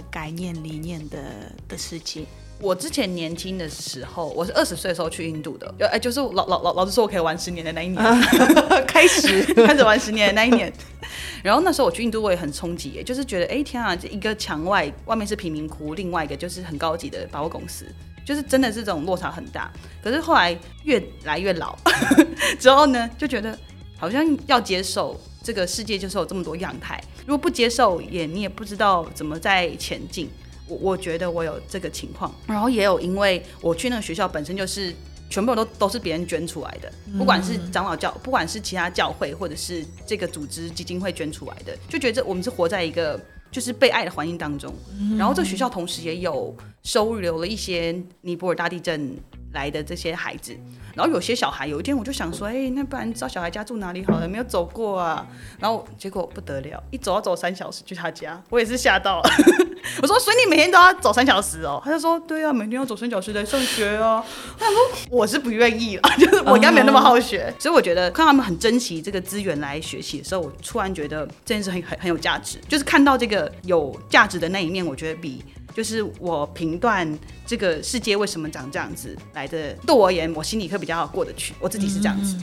[0.09, 1.17] 概念理念的
[1.67, 2.25] 的事情。
[2.63, 8.01] 我之前年轻的时候，我是二十岁的时候去印度的，就哎，就是老老老老师说我可以玩十年的那一年，
[8.87, 10.71] 开始 开始玩十年的那一年。
[11.43, 17.85] 然后那时候我去印度，我也很冲击，就是觉得哎天啊，这一个墙外外面是贫民窟，另外一个就是很高级的百货公司，
[18.25, 19.69] 就是真的是这种落差很大。
[20.01, 21.77] 可是后来越来越老
[22.57, 23.59] 之后呢，就觉得
[23.97, 30.29] 好像要接受这个世界就是有这么多样态，如果不接受，也你也不知道怎么在前进。
[30.73, 34.93] 我我觉得我有这个情况，然后也有因为我去那个学校本身就是
[35.29, 43.19] 全部都都是别人捐出来的，不管是长老教，不管是其他教会或者是这个组织基金会捐出来的，就觉得我们是活在一个
[43.51, 44.73] 就是被爱的环境当中。
[45.17, 49.17] 然后这个学校同时也有收留了一些尼泊尔大地震
[49.53, 50.55] 来的这些孩子。
[50.95, 54.27] 然后有些小孩，有一天我就想说，哎，那不然知道小孩家住哪里好了？
[54.27, 55.25] 没有走过啊。
[55.59, 59.19] 然后结果不得了，一走要走三小时去他家，我也是吓到。
[60.01, 61.81] 我说，所以你每天都要走三小时哦？
[61.83, 64.23] 他就说，对啊，每天要走三小时来上学啊。
[64.57, 64.75] 他说，
[65.09, 67.53] 我是不愿意了， 就是我应该没有那么好学。
[67.59, 72.57] 所以我觉得看他们很珍惜这个资源来学习的时候，我突然觉得这件事很很很有价值。
[72.67, 75.43] 就是看到这个有价值的那一面，我觉得比。
[75.75, 77.17] 就是我评断
[77.47, 81.55] 这个世界为什么长这样子来的，对我而言，我心里会比较过得去。
[81.59, 82.37] 我自己是这样子。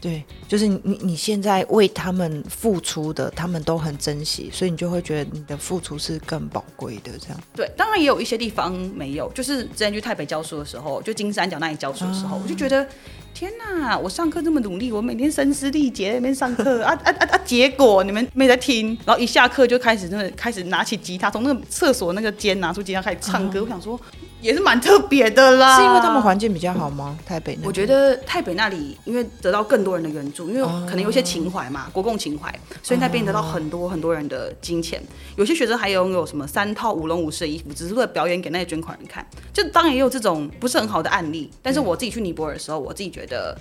[0.00, 7.12] 对，就是你你现在为他们付出的，他们都很珍惜，所以你就会觉得你的付出是更宝贵的。
[7.18, 7.40] 这样。
[7.54, 12.86] 对，当然也有一些地方没有，就是之前去台北教书的时候，就金三角那里教书的时候，我就觉得。
[13.34, 13.96] 天呐！
[13.96, 17.38] 我上课这么努力，我每天声嘶力竭那边上课啊啊啊啊！
[17.44, 23.62] 结果你们没在听，然后一下课就开始真的开始拿起吉他，从那个厕所那个间拿出吉他开始唱歌。
[23.62, 24.00] 我想说。
[24.40, 27.18] 也是蛮特别的啦，是因为他们环境比较好吗？
[27.26, 27.58] 台北？
[27.64, 35.02] 我觉得台北那里因为得到更多人的援助，因为可能有些情怀嘛，国共情怀，所以那边得到很多很多人的金钱。
[35.36, 39.26] 有些学生还拥有什么三套舞龙舞狮的衣服，只是为了表演给那些捐款人看。
[39.52, 43.58] 就当然也有这种不是很好的案例，但是我自己去尼泊尔的时候，我自己觉得。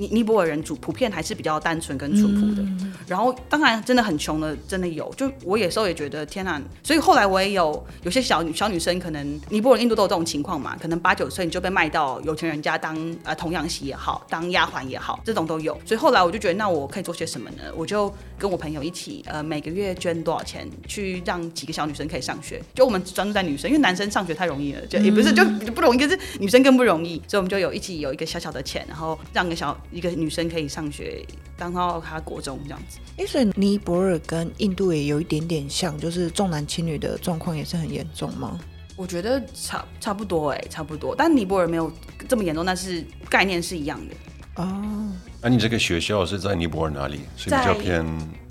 [0.00, 2.66] 尼尼泊尔人主普遍还是比较单纯跟淳朴的。
[3.06, 5.12] 然后当然真的很穷的，真的有。
[5.14, 15.78] 就我有时候也觉得天哪，所以后来我也有有些小女小女生，可能尼泊尔、印度都有这种情况嘛，可能八九岁你就被卖到有钱人家当呃童养媳也好，当丫鬟也好，这种都有。
[15.84, 17.64] 所以后来我就觉得，那我可以做些什么呢？
[17.76, 22.62] 我就跟我朋友一起，呃，每个月捐多少钱，去让几个小女生可以上学。
[22.74, 27.20] 就我们专注在女生，因为男生上学太容易了，就也不是就不容易，可是女生更不容易。
[27.28, 31.24] 所以我们就有一起有一个小小的钱，然后让个小一个女生可以上学，
[31.56, 32.98] 当到她国中这样子。
[33.18, 38.58] 哎，所以尼泊尔跟印度也有一点点像，就是重男轻女的状况也是很严重吗？
[38.96, 41.14] 我觉得差差不多哎，差不多。
[41.16, 41.90] 但尼泊尔没有
[42.28, 44.14] 这么严重，但是概念是一样的。
[44.62, 47.20] 哦，那你这个学校是在尼泊尔哪里？
[47.36, 48.04] 是比较偏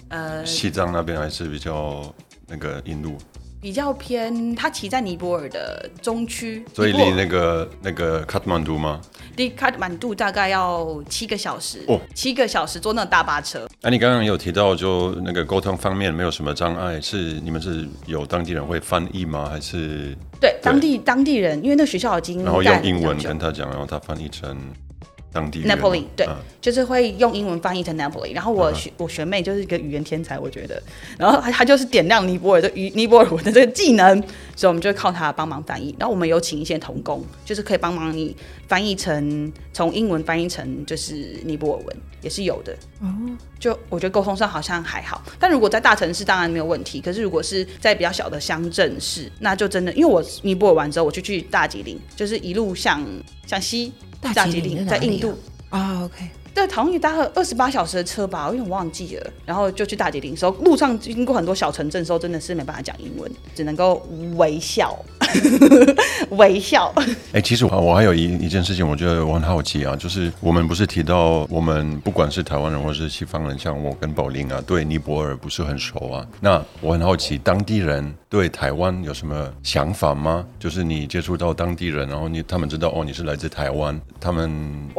[0.08, 2.13] 呃西藏那边，还是比较
[2.47, 3.15] 那个印度？
[3.62, 9.02] 比较偏，它骑在尼泊尔的中区，所以离那个那个卡特曼度吗？
[9.36, 13.67] 离卡特曼度大概要七个小时哦，七个小时坐那大巴车。
[13.82, 19.50] 那你刚刚有提到，就那个沟通方面没有什么障碍，是你们是有当地人会翻译吗？
[19.50, 24.58] 还是对当地当地人，因为那学校已经然后用英文跟他讲，然后他翻译成。
[25.32, 26.28] 当地 Napoli 对，
[26.60, 28.34] 就是会用英文翻译成 Napoli。
[28.34, 30.82] 然后我学我学妹就是一个语言天才，我觉得。
[31.18, 34.20] 然后她她就是点亮尼泊尔的语尼泊尔文的这个技能，
[34.56, 35.96] 所以我们就靠她帮忙翻译。
[36.00, 38.36] 然后我们有请一些童工，就是可以帮忙你
[38.68, 42.76] 翻译成从英文翻译成就是尼泊尔文，也是有的。
[43.02, 43.08] 哦，
[43.60, 45.22] 就我觉得沟通上好像还好。
[45.39, 53.06] 但如果在大城市当然没有问题，可是如果是在比较小的乡镇市，那就真的因为我尼泊尔完之后，我就去大吉林，就是一路向
[53.46, 53.94] 向西。
[54.21, 55.38] 大吉岭在印度
[55.69, 59.32] 啊，OK，对，好像也搭了二十八小时的车吧，我有点忘记了。
[59.45, 64.05] 然后就去大吉岭，时候路上经过很多小城镇，时候真的是没办法讲英文，只能够
[64.36, 64.97] 微笑。
[66.38, 66.94] 微笑。
[67.34, 76.26] 哎，其实我我还有一一件事情，我觉得我很好奇啊，就是我们不是提到我们不管是台湾人或是西方人，像我跟宝玲啊，对尼泊尔不是很熟啊。
[76.39, 80.46] 那我很好奇，当地人对台湾有什么想法吗？
[80.60, 84.50] 就是你接触到当地人，然后你他们知道哦你是来自台湾，他们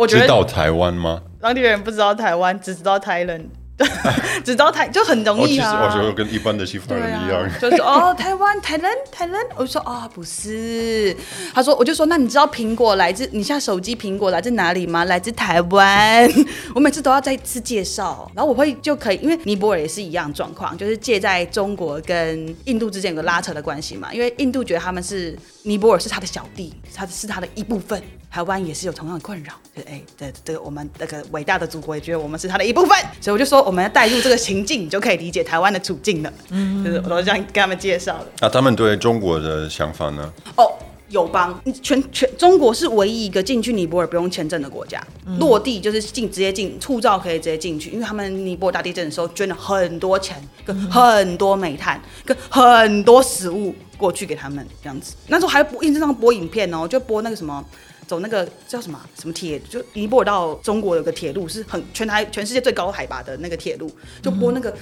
[0.08, 1.20] 知道台湾吗？
[1.40, 3.48] 当地人不知道台湾，只知道台人。
[4.44, 5.84] 只知道台就很容易啊！
[5.84, 11.16] 我觉得跟一般的西方人一样，就是哦，台湾台人台人，我就说啊，不是。
[11.54, 15.04] 他说，我就说，那你知道苹果来自你现在手机苹果来自哪里吗？
[15.06, 16.30] 来自台湾。
[16.74, 24.12] 我每次都要再次介绍，然后我会就可以，因为尼泊尔也是一样状况，就是借在中国跟印度之间有个拉扯的关系嘛。
[24.12, 28.02] 因为印度觉得他们是尼泊尔是他的小弟，他是他的一部分。
[28.30, 36.32] 台湾也是有同样的困扰，就哎，这这个我们那个伟大的祖国也觉得我们是他的一部分，所以我就说我们要带入这个情境，你就可以理解台湾的处境了。
[36.50, 38.26] 嗯，就是我都这样跟他们介绍的。
[38.40, 40.32] 那他们对中国的想法呢？
[40.56, 40.72] 哦，
[41.08, 45.04] 友邦，全全中国是唯一一个进去尼泊尔不用签证的国家，
[45.40, 55.16] 落地就是进直接进，护照可以直接进去，因为他们尼泊尔大地震的时候捐了很多钱，跟很多煤炭，跟很多食物过去给他们这样子。
[55.26, 57.64] 那时候还播印证上播影片哦，就播那个什么。
[58.10, 63.88] 走那个叫什么什么铁，就尼泊尔到中国有个铁路，是很全台全世界最高海拔的那个铁路，
[64.20, 64.76] 就播那个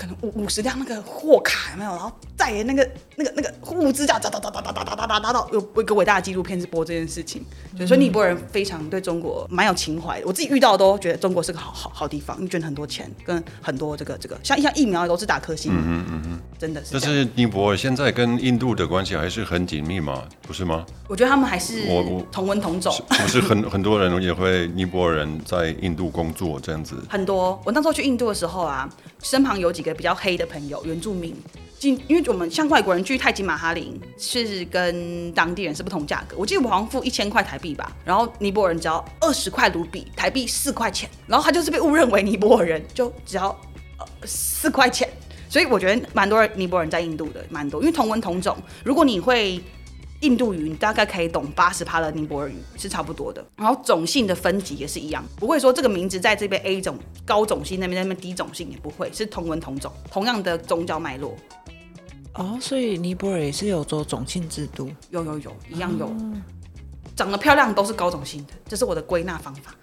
[0.00, 1.90] 可能五五十辆那个货卡有没有？
[1.90, 7.44] 然后载那个那个那个物资，这样哒哒哒哒哒哒哒哒哒到有一个伟大的纪录片是播这件事情，
[7.86, 10.22] 所以尼泊尔人非常对中国蛮有情怀。
[10.24, 16.92] 我自己遇到都觉得中国是个好好好地方，你捐很多钱，跟很多这个这个像像疫苗都是打科兴，嗯嗯嗯嗯，真的是。
[16.92, 20.86] 但是尼泊尔现在跟印度的关系还是很紧密嘛，不是吗？
[21.08, 22.94] 我觉得他们还是我我同文同种。
[23.08, 27.60] 不是很 很多人也会尼泊尔人在印度工作这样子，很多。
[27.66, 28.88] 我那时候去印度的时候啊，
[29.22, 31.34] 身旁有几个比较黑的朋友，原住民
[31.78, 36.36] 进，因为我们像外国人去泰姬玛哈林是跟当地人是不同价格。
[36.36, 43.48] 我记得我好像付一千块台币吧，然后尼泊尔人只要二十块卢比，台币四块钱，然后他就是被误认为尼泊尔人，就只要
[43.98, 45.08] 呃四块钱。
[45.48, 48.56] 所以我觉得蛮多人尼泊尔人在印度的，蛮多，因为同文同种。
[48.84, 49.60] 如果你会。
[50.20, 61.34] 印度语你大概可以懂八十趴的尼泊尔语是差不多的，然后种姓的分级也是一样，不会说这个名字在这边 A 种高种姓那边那边低种姓也不会，是同文同种，同样的宗教脉络。
[62.34, 66.14] 哦，所以尼泊尔也是有做种姓制度，有有有，一样有，
[67.16, 69.74] 长得漂亮都是高种姓的，这是我的归纳方法。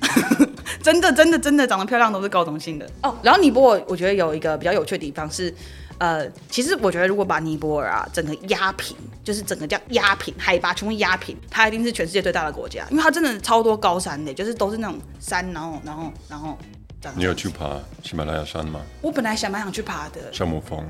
[0.82, 3.16] 真的真的真的长得漂亮都是高种姓的哦。
[3.22, 5.54] 然后尼泊尔我觉得有一个比较有趣的地方是。
[5.98, 16.56] 呃，其实我觉得，如果把尼泊尔啊整个压平，就是整个叫压平，海拔全部压平，它一定是全世界最大的国家，因为它真的超多高山的，就是都是那种山，然后，然后，然后。
[17.14, 18.80] 你有去爬喜马拉雅山吗？
[19.00, 20.32] 我本来想蛮想去爬的。
[20.32, 20.84] 圣母峰。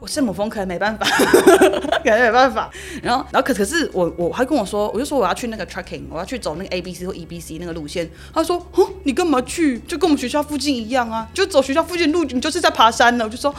[0.00, 1.06] 我圣母峰可能没办法，
[2.02, 2.70] 可能没办法。
[3.02, 8.10] 然后，然后可可是我我还跟我说，我就说我要去那个 trekking，我要去走那个 A B C 或 E B C 那个路线。
[8.32, 9.78] 他说，哦，你干嘛去？
[9.80, 13.24] 就跟我们学校附近一样啊，就走学校附近路，你就是在爬山呢。
[13.24, 13.54] 我就说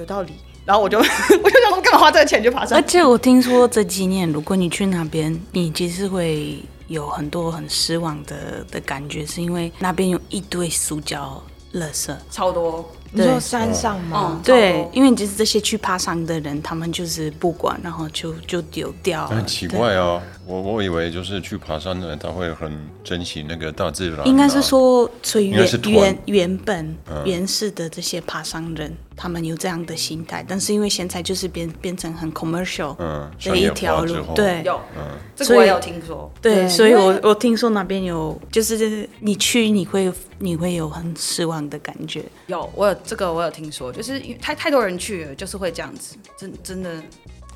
[0.00, 0.32] 有道理。
[0.64, 2.78] 然后我就 我就想说，干嘛花这个钱去爬山？
[2.78, 11.42] 而且我听说这几年，如果你去那边，你其实会有很多很失望的的感觉，是因为那边有一堆塑胶
[11.74, 12.88] 垃圾，超多。
[13.12, 14.40] 你说山上吗？
[14.44, 19.26] 对，因为就是这些去爬山的人，他们就是不管，然后就就丢掉。
[19.26, 22.72] 很奇怪哦，我我以为就是去爬山的人，他会很
[23.04, 24.26] 珍惜那个大自然。
[24.26, 36.28] 应该是说，所以原原原本原始的这些爬山人，他们有这样的心态，但是因为现在就是变变成很 commercial 的一条路，对，有，嗯，这个我也有听说。
[36.42, 42.24] 对，所以我我听说那边有，就是你去你会你会有很失望的感觉。
[42.48, 42.96] 有，我有。
[43.04, 46.90] 这个我有听说，就是因为太太多人去了，就是会这样子，真真的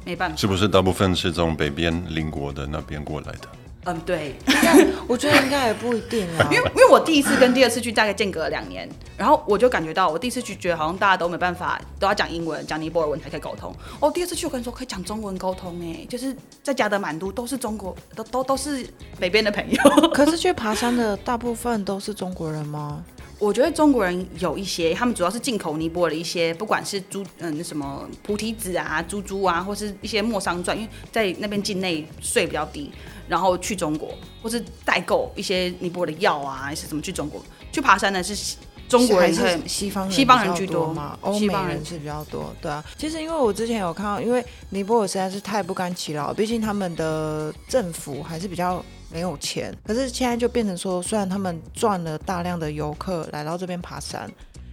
[0.05, 0.37] 没办法。
[0.37, 3.49] 是不是大部分是从北边邻国的那边过来的？
[3.87, 4.35] 嗯，对。
[5.07, 8.89] 我觉得应该也不一定啊，因为因为我第一次跟第二次去大概间隔了两年，
[9.19, 13.75] 然后我就感觉到，我第一次去觉得好像大家都没办法，都要讲英文、讲尼泊尔文才可以沟通。
[14.01, 18.87] 哦，第二次去我跟你说可以讲中文沟通，哎，就是在加德满都都是中国，都都都是
[19.19, 19.83] 北边的朋友。
[20.15, 23.05] 可是去爬山的大部分都是中国人吗？
[23.45, 32.91] 我觉得中国人有一些，他们主要是进口尼泊尔的一些，不管是猪嗯什么菩提子啊、猪猪啊，或是一些莫桑钻，因为在那边境内税比较低，
[33.29, 38.23] 然后去中国，或是代购一些尼泊尔的药啊，还是什么去中国去爬山呢？
[38.23, 38.57] 是
[38.89, 41.19] 中国人是西方西方人居多嘛？
[41.21, 42.83] 欧美人是比较多，对啊。
[42.97, 48.83] 其实因为我之前有看到，因为尼泊尔实在是太不甘其劳，毕竟他们的政府还是比较。
[49.15, 54.29] 没有钱，可是现在就变成说，虽然他们赚了大量的游客来到这边爬山，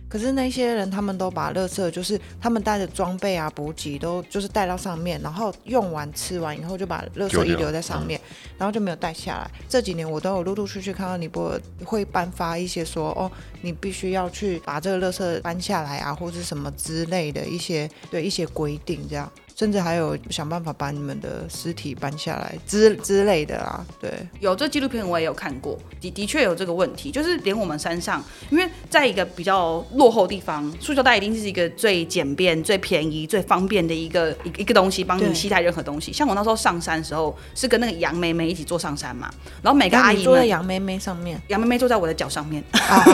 [0.10, 8.20] 可是那些人他们都把垃圾，就是他们带的装备啊、补给都就是带到上面，然后用完吃完以后就把垃圾遗留在上面，
[8.58, 9.52] 然后就没有带下来。
[9.70, 19.32] 这几年我都有陆陆续续看到尼泊尔会颁发一些说，哦，你必须要去把这个垃圾搬下来啊，或者什么之类的一些对一些规定这样。
[19.56, 36.12] 甚至还有想办法把你们的尸体搬下来之之类的啦，对，有这纪录片我也有看过，的的确有这个问题，就是连我们山上，因为在一个比较落后地方，塑胶袋一定是一个最简便、最便宜、最方便的一个一一个东西，帮你携带任何东西。
[36.12, 39.30] 像我那时候上山的时候，是跟那个杨妹妹一起坐上山嘛，
[39.62, 43.06] 然后每个阿姨坐在杨妹妹上面，杨妹妹坐在我的脚上面，啊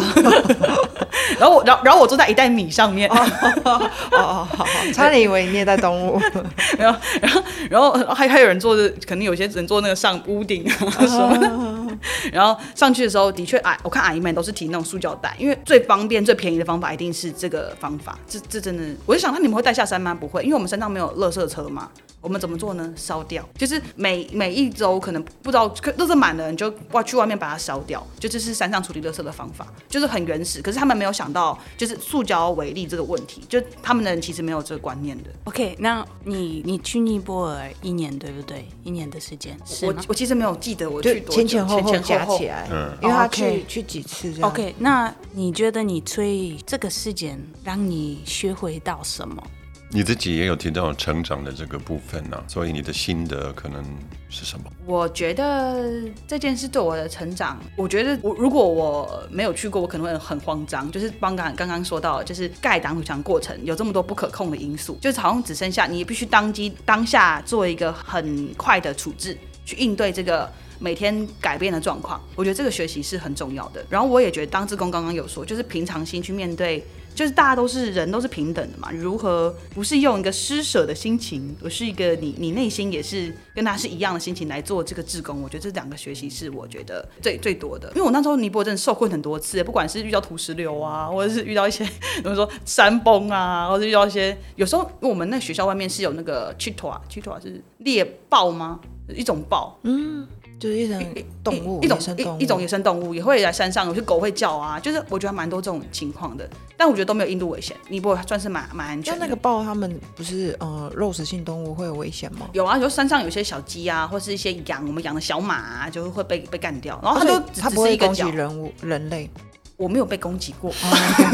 [1.40, 3.18] 然后我，然后然后我坐在一袋米上面，哦
[3.66, 6.20] 哦好好，差点以为你也在动物。
[6.78, 11.98] 然后，然后，然后还还有人坐着，肯定有些人坐那个上屋顶啊什么。
[12.32, 18.18] 然后上去的时候，的确，矮，我看阿姨们都是提那种塑胶袋，因为最方便、最便宜的方法一定是这个方法。
[18.28, 20.14] 这这真的，我就想，那你们会带下山吗？
[20.14, 21.90] 不会，因为我们山上没有垃圾车嘛。
[22.20, 22.94] 我们怎么做呢？
[22.96, 30.62] 烧掉，就是每每一周可能不知道垃圾满了，你就外去外面把它烧掉，就这是山上处理垃圾的方法，就是很原始。
[30.62, 35.30] 可是他们没有想到，就是塑胶为例这个问题，就他们的人其实没有这个观念的。
[35.46, 38.68] OK，那你你去尼泊尔一年对不对？
[38.84, 49.42] 一年的时间，我我其实没有记得我去前前后后加起来，嗯，因为他去去几次？OK，那你觉得你最这个事件让你学会到什么？
[49.90, 53.82] 你自己也有提到成长的这个部分呢，所以你的心得可能
[54.28, 54.66] 是什么？
[54.86, 60.92] 我觉得这件事对我的成长，我觉得我如果我没有去过，我可能会很慌张。
[60.92, 72.22] 就是刚刚刚刚说到，就是盖挡土墙过程有这么多不可控的因素，就是好像只剩下你必须当机当下做一个很快的处置，去应对这个每天改变的状况。
[72.36, 73.86] 我觉得这个学习是很重要的。
[73.90, 76.86] 然后我也觉得当志工刚刚有说，就是平常心去面对。
[77.18, 78.92] 就是大家都是人，都是平等的嘛。
[78.92, 85.42] 如何不是用一个施舍的心情，而是一个你你内心也是跟他是一样的心情来做这个志工？
[85.42, 87.90] 我觉得这两个学习是我觉得最最多的。
[87.96, 91.84] 因为我那时候尼泊尔真的受困很多次，不管是遇到土石流啊，或者是遇到一些
[92.22, 98.80] 怎么说山崩啊，或者遇到一些有时候，我们那学校外面是有那个 chita，chita 是猎豹吗？
[99.10, 100.28] 一种豹，嗯。
[100.60, 109.14] 就是一种动物，一种一一种野生动物也会在山上，有些狗会叫啊，就是我觉得蛮多这种情况的，但我觉得都没有印度危险，尼泊尔算是蛮蛮安全。
[109.18, 112.50] 那那个豹，它们不是呃肉食性动物会有危险吗？
[112.54, 119.30] 有啊，就山上有些小鸡啊，或是一些羊，我们养的小马啊，就会被被干掉，然后它就它不会攻击人物人类。
[119.78, 120.72] 我没有被攻击过，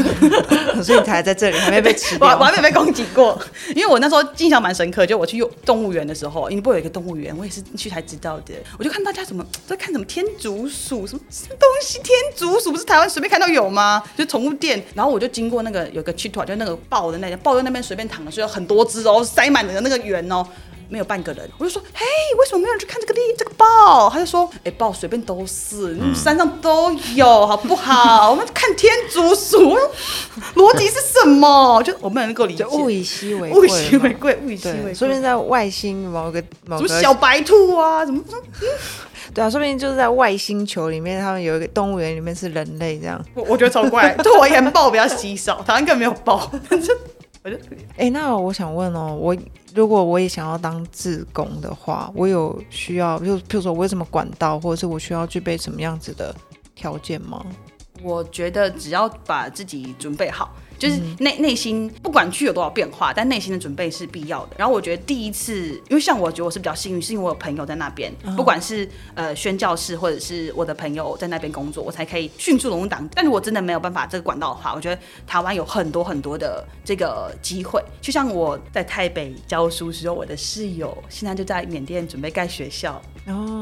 [0.84, 2.28] 所以你才在这里，还没被吃掉。
[2.38, 3.40] 我还没被攻击过，
[3.74, 8.52] 因为我那时候印象蛮深刻，就我去动物园的时候，因为不有一个动物园，我也是去才知道的。
[8.78, 14.02] 我就看大家怎么在看什么天竺鼠，什么什么东西，天竺鼠不是台湾随便看到有吗？
[14.14, 20.46] 就宠物店，然后我就经过那个有个 c h i t a 就那个豹的那个豹在那边随便躺的，所以有很多只哦，塞满了那个园哦。
[20.88, 22.04] 没有半个人，我就说，嘿，
[22.38, 24.08] 为什么没有人去看这个地这个豹？
[24.10, 28.30] 他就说，哎，豹随便都是，山上都有，好不好？
[28.30, 29.76] 我们看天竺鼠，
[30.54, 31.82] 逻辑是什么？
[31.82, 34.94] 就我们能够理解，物以稀为物以稀为贵，物以稀为贵。
[34.94, 38.22] 说不定在外星某个某个小白兔啊，怎么？
[39.32, 43.20] 对啊，说不定就是在外星球里面，他们有一个动物园里面是人类这样。
[43.34, 46.50] 我我觉得超怪，对我言豹比较稀少，台湾更没有豹。
[47.96, 49.36] 哎，那我想问哦，我
[49.74, 56.34] 如果我也想要当志工的话，我有需要就譬如说，我有什么管道，或者是我需要具备什么样子的
[56.74, 57.44] 条件吗？
[58.02, 60.54] 我觉得只要把自己准备好。
[60.78, 64.56] 就是内内心不管去有多少变化，但内心的准备是必要的。
[64.58, 73.08] 然后我觉得第一次，因为像我觉得我是比较幸运，是因为我有朋友在那边，不管是呃宣教士或者是我的朋友在那边工作，我才可以迅速融入党。
[73.14, 77.82] 但如果真的没有办法这个管道的话，我觉得台湾有很多很多的这个机会。
[78.00, 83.00] 就像我在台北教书时候，我的室友现在就在缅甸准备盖学校。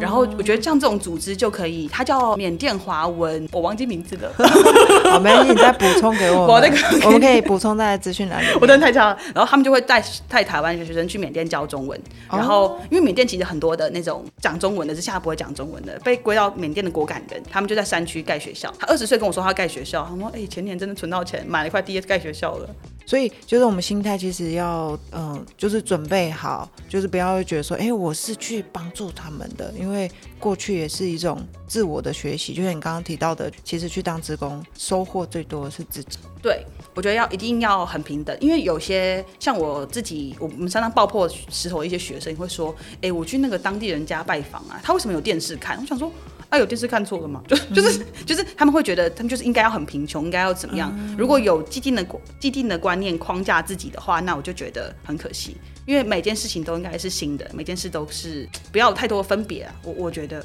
[0.00, 4.32] 然后我觉得像这种组织就可以，它叫缅甸华文，我忘记名字了。
[5.08, 6.46] 好，没关系，你再补充给我。
[6.50, 8.46] 我那个我们可以补充在资讯栏里。
[8.60, 9.18] 我真的太差了。
[9.32, 12.00] 然后他们就会带带台湾的学生去缅甸教中文。
[12.28, 18.72] 然后因为缅甸其实很多的那种讲中文的，是现在不会讲中文的，被归到缅甸的果敢人，他们就在山区盖学校。
[18.80, 22.68] 他二十岁跟我说他盖学校，他说：“哎，前年真的存到钱，买了一块地盖学校了。”
[23.04, 36.18] 所以就是我们心态其实要，嗯，就是准备好，就是不要觉得说，哎，我是去帮助他们的，因为过去也是一种自我的学习，就像你刚刚提到的，其实去当职工，收获最多的是自己。
[36.40, 45.78] 对，我觉得要一定要很平等，因为有些像我自己，我们山上爆破石头的一些学生会说，哎，我去那个当地人家拜访啊，他为什么有电视看？
[45.80, 46.10] 我想说。
[46.52, 47.42] 啊，有电视看错了吗？
[47.48, 50.94] 就就是就是他们会觉得他们就是应该要很贫穷，应该要怎么样？
[51.16, 52.06] 如果有既定的
[52.38, 55.56] 既定的观念框架自己的话，那我就觉得很可惜。
[55.86, 59.74] 因为每件事情都应该是新的，每件事都是不要有太多分别啊。
[59.82, 60.44] 我我觉得，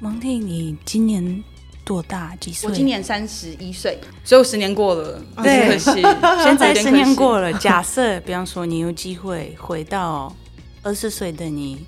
[0.00, 1.44] 蒙蒂，你今年
[1.84, 2.34] 多大？
[2.40, 2.70] 几岁？
[2.70, 6.00] 我今年三十一岁，所以我十年过了，对，可惜。
[6.42, 10.34] 现在十年过了，假设比方说你有机会回到
[10.82, 11.84] 二十岁的你。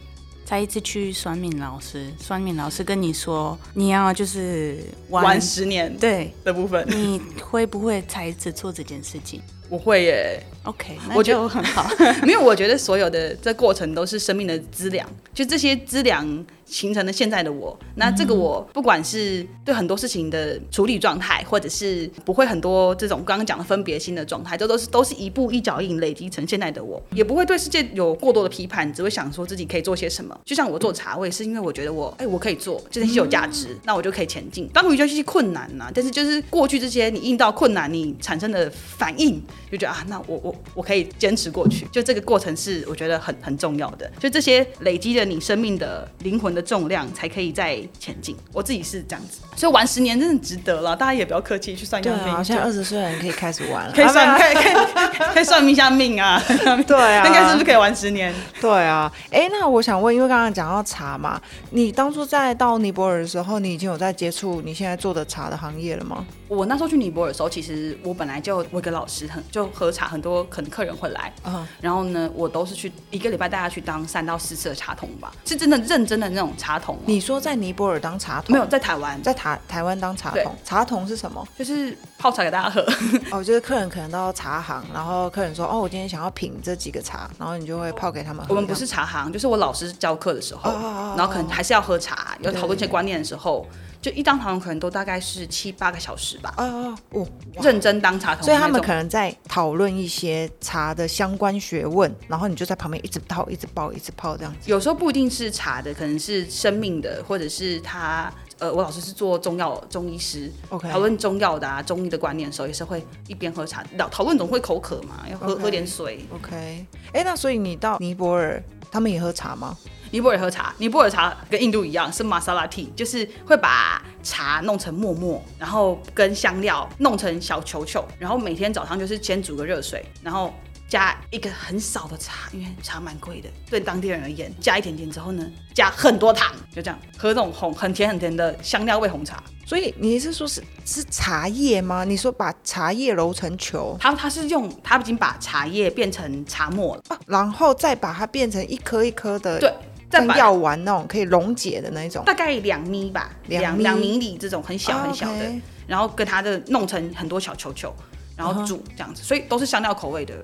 [0.48, 9.42] 再一次去算命老师，算命老师跟你说你要就是玩十年对的部分，你会不会再一次做这件事情？
[9.68, 11.90] 我会耶，OK，我觉得很好，
[12.26, 16.46] 没有我觉得所有的这过程都是生命的资粮，就这些资粮。
[16.68, 30.38] 形成了现在的我，那这个我不管是对很多事情的处理状态，或者是不会很多这种刚刚讲的分别心的状态，这都是都是一步一脚印累积成现在的我，也不会对世界有过多的批判，只会想说自己可以做些什么。
[30.44, 34.68] 就像我做茶，我也是因为我觉得我哎我可以做，这件事有价值，那我就可以前进。
[34.68, 41.86] 当遇到一些困难呐，但是就是过去这些你遇到困难你产生的反应，就觉得啊，那我我我可以坚持过去。
[41.92, 46.48] 就这个过程是我觉得很很重要的，就这些累积着你生命的灵魂。
[46.48, 50.96] 的重量才可以再前进，我自己是这样子，所以玩十年真的值得了。
[50.96, 52.42] 大家也不要客气，去算一下命。
[52.42, 56.42] 现在二十岁的人可以开始玩了，可以算，可以可以可以算一下命啊。
[56.86, 58.34] 对啊，应该是不是可以玩十年？
[58.60, 61.40] 对啊，哎，那我想问，因为刚刚讲到茶嘛，
[61.70, 66.24] 你当初在到尼泊尔的时候，你已经有在接触你现在做的茶的行业了吗？
[66.48, 76.98] 我那时候去尼泊尔的时候，其实我本来就我一个老师，很就喝茶，很多可能客人会来，嗯，然后呢，我都是去一个礼拜带他去当三到四次的茶童吧，是真的认真的那种茶童。
[77.04, 78.54] 你说在尼泊尔当茶童？
[78.54, 80.56] 没有，在台湾，在台台湾当茶童。
[80.64, 81.46] 茶童是什么？
[81.58, 82.80] 就是泡茶给大家喝。
[83.30, 88.44] 哦，就是客人可能到茶行，然后客人说，哦，我今天想要品这几个茶，然后你就会泡给他们。
[88.48, 90.70] 我们不是茶行，就是我老师教课的时候，
[91.16, 93.66] 然后可能还是要喝茶，有讨论一些观念的时候。
[94.00, 96.54] 就一张茶童可能都大概是七八个小时吧。
[96.56, 97.26] 哦哦，
[97.62, 104.58] 认真当茶童，所以他们可能在讨论一些茶的相关学问，然后你就在旁边一直泡，一直泡，一直泡这样子。
[104.70, 116.24] 有时候不一定是茶的，可能是生命的，或者是他呃，我老师是做中药中医师，OK，讨论中药的啊，中医的观念的时候，也是会一边喝茶，讨讨论总会口渴嘛，要喝喝点水。
[116.34, 119.76] OK，哎，那所以你到尼泊尔，他们也喝茶吗？
[120.10, 130.52] 尼泊尔喝茶，尼泊尔茶跟印度一样是玛莎拉蒂，就是会把茶弄成沫沫，然后跟香料弄成小球球，然后每天早上就是先煮个热水，然后
[130.88, 139.42] 加一个很少的茶，因为茶蛮贵的，对当地人而言，加一点点之后呢，加很多糖，就这样喝这种红很甜很甜的香料味红茶。
[139.66, 142.04] 所以你是说是是茶叶吗？
[142.04, 149.70] 你说把茶叶揉成球，它它是用它已经把茶叶变成茶末了，然后再把它变成一颗一颗的，对，
[150.08, 155.52] 再把药丸那种可以溶解的那一种，大概两米吧，两两米里这种很小很小的
[155.86, 157.94] 然后跟它的弄成很多小球球，
[158.34, 160.34] 然后煮这样子，所以都是香料口味的。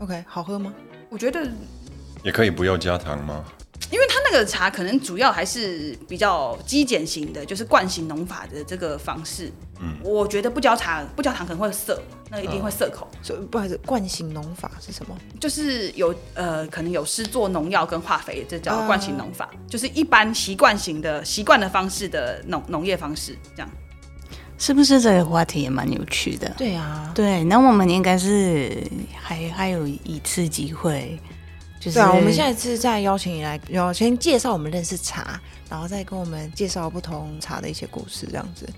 [0.00, 0.72] OK，好喝吗？
[1.08, 1.46] 我觉得
[2.24, 3.44] 也可以不要加糖吗？
[3.90, 9.50] 因为它那个茶可能主要还是比较极简型的，就是惯型农法的这个方式。
[9.80, 13.08] 嗯，我觉得不加茶不加糖可能会涩，那一定会涩口。
[13.22, 15.16] 所以不好意思，惯性农法是什么？
[15.40, 23.70] 就是有呃，可能有施作农药跟化肥，这叫啊惯性农法，就是一般习惯型的习惯的方式的农农业方式这样。
[24.60, 26.52] 是不是这个话题也蛮有趣的？
[26.58, 28.86] 对啊，对，那我们应该是
[29.18, 31.18] 还还有一次机会，
[31.80, 35.40] 就是对啊，我们下一次再邀请你来，要先介绍我们认识茶，
[35.70, 38.68] 然后再跟我们介绍不同茶的一些故事，这样子。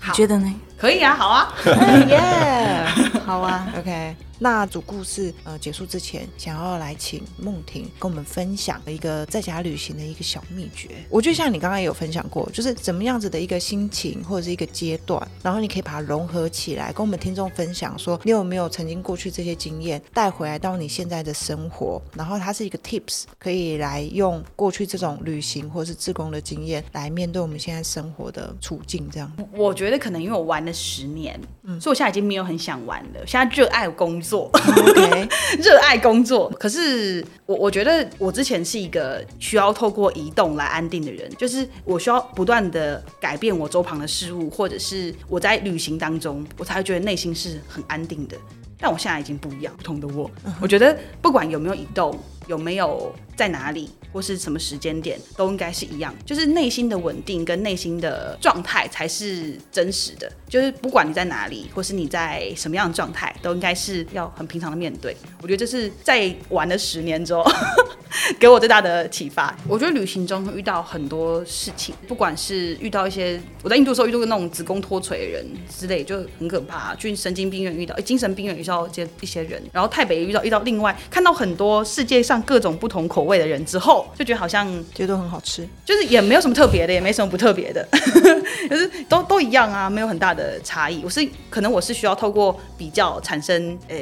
[0.00, 0.52] 好，觉得呢？
[0.78, 1.54] 可以啊，好啊。
[2.08, 2.84] 耶，
[3.26, 10.88] 好啊，OK，那主故事呃结束之前，想要来请梦婷跟我们分享一个在家旅行的一个小秘诀。
[11.08, 29.30] 我觉得像你刚刚也有分享过，就是怎么样子的一个心情或者是一个阶段，然后你可以把它融合起来，跟我们听众分享说，你有没有曾经过去这些经验带回来到你现在的生活，然后它是一个 tips，可以来用过去这种旅行或是自工的经验来面对我们现在生活的处境，这样。
[29.52, 33.26] 我觉得可能因为我玩了十年，嗯所以我现在已经没有很想玩了。
[33.26, 34.31] 现在热爱工作，
[35.58, 36.48] 热爱工作。
[36.58, 48.36] 可是我我觉得我之前是一个需要透过移动来安定的人，就是我需要不断的改变我周旁的事物，或者是我在旅行当中，我才会觉得内心是很安定的。
[48.78, 50.28] 但我现在已经不一样，不同的我，
[50.60, 52.18] 我觉得不管有没有移动，
[52.48, 60.30] 有没有在哪里，或是什么时间点，都应该是一样，就是内心的稳定跟内心的状态才是真实的。
[60.48, 65.16] 就是不管你在哪里，或是你在什么样的状态，都应该是要很平常的面对。
[65.40, 67.42] 我觉得这是在玩了十年之后
[68.38, 69.56] 给我最大的启发。
[69.66, 76.94] 我觉得旅行中遇到很多事情，不管是遇到一些我在印度时候遇到过那种子宫脱垂的人之类，就很可怕。
[76.96, 85.66] 去神经病院遇到，精神病院遇到一些一些人，然后台北遇到遇到另外看到很多世界上各种不同口味的人之后，就觉得好像觉得都很好吃。
[85.84, 87.86] 就是也没有什么特别的，也没什么不特别的，
[88.68, 91.02] 就是都都一样啊，没有很大的差异。
[91.04, 93.96] 我是可能我是需要透过比较产生，呃、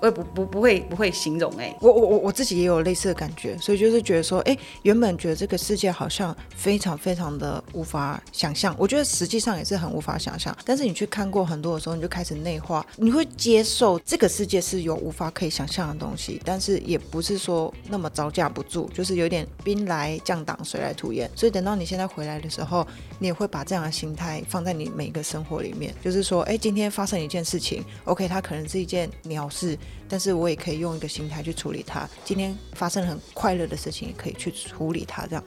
[0.00, 10.56] 我也不不不会不会形容哎、我我我我自己也有类似的感觉，所以就是觉得说，哎，原本觉得这个世界好像非常非常的无法想象，我觉得实际上也是很无法想象。
[10.64, 21.30] 但是你去看过很多的时候，你就开始内化，你会接受这个世界是有无法可以想象的东西，但是也不是说那么招架不住，就是有点兵来将挡，水来土掩。
[21.36, 22.86] 所以等到你现在回来的时候，
[23.18, 29.78] 你也会把这样的心态放在你每一个生活里面，就是说，哎，今天发生一件事情，OK，它可能是一件鸟事，
[30.08, 32.08] 但是我也可以用一个心态去处理它。
[32.24, 35.44] 今天发生了很快乐的事情，也可以去处理它，这样。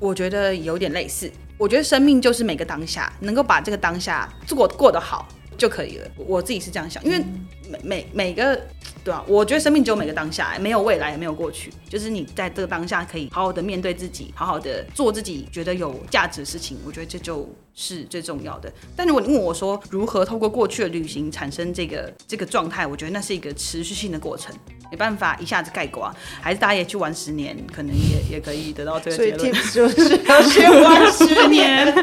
[0.00, 1.30] 我觉得有点类似。
[1.56, 6.10] 我觉得生命就是每个当下，能够把这个当下做过得好就可以了。
[6.16, 7.24] 我自己是这样想，因为
[7.70, 8.60] 每每每个
[9.02, 16.78] 对啊，我觉得生命只有每个当下，没有未来，也没有过去，就是你在这个当下可以好好的面对自己，好好的做自己觉得有价值的事情。
[16.86, 18.72] 我觉得这就是最重要的。
[18.96, 24.54] 但如果你问我说如何透过过去的旅行产生这个这个状态，我觉得那是一个持续性的过程，
[24.90, 26.10] 没办法一下子概括。
[26.40, 29.52] 还是大家也去玩十年，可能也也可以得到这个所以结论。
[29.52, 31.94] tips 就是 要先玩十年，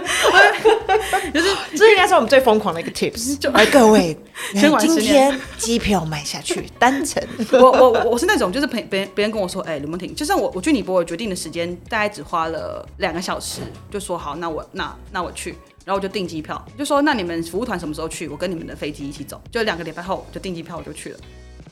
[1.33, 3.37] 就是这应该是我们最疯狂的一个 tips。
[3.39, 4.15] 就哎，各位，
[4.51, 7.21] 今 先玩十年天机票买下去， 单程。
[7.51, 15.51] 我我我我是那种，就是陪别人别人跟我说，哎、刘梦婷，就算我我去尼泊尔决定的时间大概只花了两个小时，就说好，那我那那我去，
[15.85, 18.27] 然后我就订机票，就说那你们服务团什么时候去？
[18.27, 21.19] 我跟你们的飞机一起走，就两个礼拜后就订机票我就去了。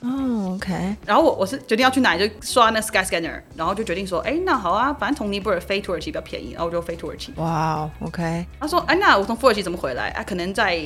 [0.02, 7.34] 哦，OK，然后我我是决定要去哪里，就刷那 Sky Scanner，然后就决定说，哎、那好啊，反正从尼泊尔飞土耳其比较便宜，然后我就飞土耳其。
[7.36, 10.24] 哇，OK，他说，哎、那我从土耳其怎么回来啊？
[10.24, 10.80] 可能在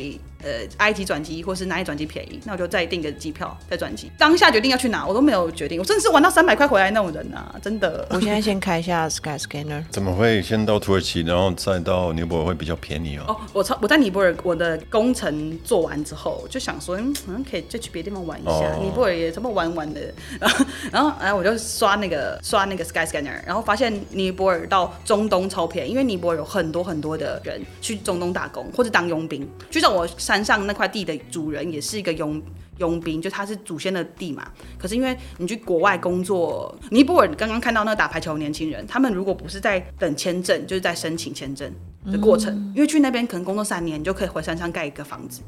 [0.43, 4.11] 呃埃及转机，或是哪里转机便宜，那我就再订个机票再转机。
[4.17, 8.07] 当下决定要去哪，我都没有决定，我真的是玩到三百块回来那种人啊，真的。
[8.09, 9.83] 我现在先开一下 Sky Scanner。
[9.91, 13.25] 怎么会先到土耳其，然后再到尼泊尔会比较便宜哦？
[13.29, 18.51] 哦，我超我在尼泊尔，我的工程做完之后，就想说，嗯，嗯可以再去别的地方玩一下。
[18.51, 20.01] 哦尼泊尔也这么玩玩的，
[20.41, 29.47] 然后然后哎，我就刷那个刷那个 Sky Scanner，然后发现尼泊尔到中东超便宜，因为尼泊尔有很多很多的人去中东打工或者当佣兵。
[29.69, 32.41] 就像我上山上那块地的主人也是一个佣
[32.79, 34.51] 佣兵，就他是祖先的地嘛。
[34.79, 41.71] 可是因为你去国外工作，尼泊尔刚刚看到那个打排球的年轻人，他们如果不是在等签证，就是在申请签证
[42.11, 45.43] 的过程，因为去那边可能工作三年，你就可以回山上盖一个房子，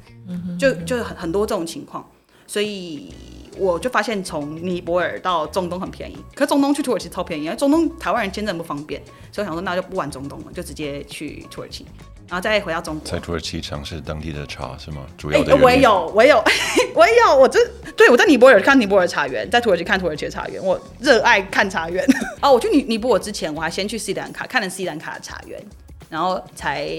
[0.60, 2.08] 就就很很多这种情况，
[2.46, 3.12] 所以。
[3.58, 11.86] 我就发现从尼泊尔到中东很便宜，可中东去土耳其超便宜，因为中东台湾人签证不方便，所以我想说那就不玩中东了，就直接去土耳其，
[12.28, 13.12] 然后再回到中国。
[13.12, 15.06] 在土耳其尝试当地的茶是吗？
[15.18, 15.56] 主要的。
[15.56, 16.44] 我也有，我也有，
[16.94, 17.60] 我也有，我这
[17.96, 22.06] 对我在尼泊尔看尼泊尔茶园，在土耳其看土耳其的茶园，我热爱看茶园。
[22.42, 25.62] 哦，我去尼尼泊尔之前，我还先去斯里兰卡看了斯里兰卡的茶园，
[26.10, 26.90] 然后才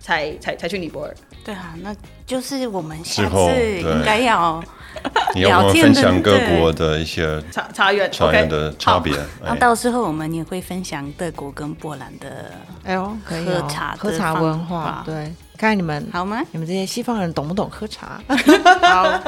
[0.00, 1.14] 才才才去尼泊尔。
[1.44, 1.94] 对啊，那
[2.26, 4.62] 就是我们下次应该要。
[5.36, 9.16] 你要跟我分享各国的一些茶茶园茶园的差别。
[9.40, 12.50] 那到时候我们也会分享德国跟波兰的
[12.82, 15.04] 哎呦，可以喝茶喝茶文化。
[15.06, 15.14] 对，
[15.56, 16.42] 看看你们好吗？
[16.50, 18.20] 你们这些西方人懂不懂喝茶？
[18.82, 19.20] 好，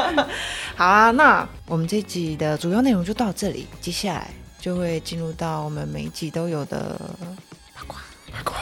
[0.74, 1.12] 好啊。
[1.12, 7.00] 那我们这集的主要内容就到这里，接下来就会进入到我们每一集都有的
[7.72, 7.96] 八卦
[8.32, 8.56] 八卦。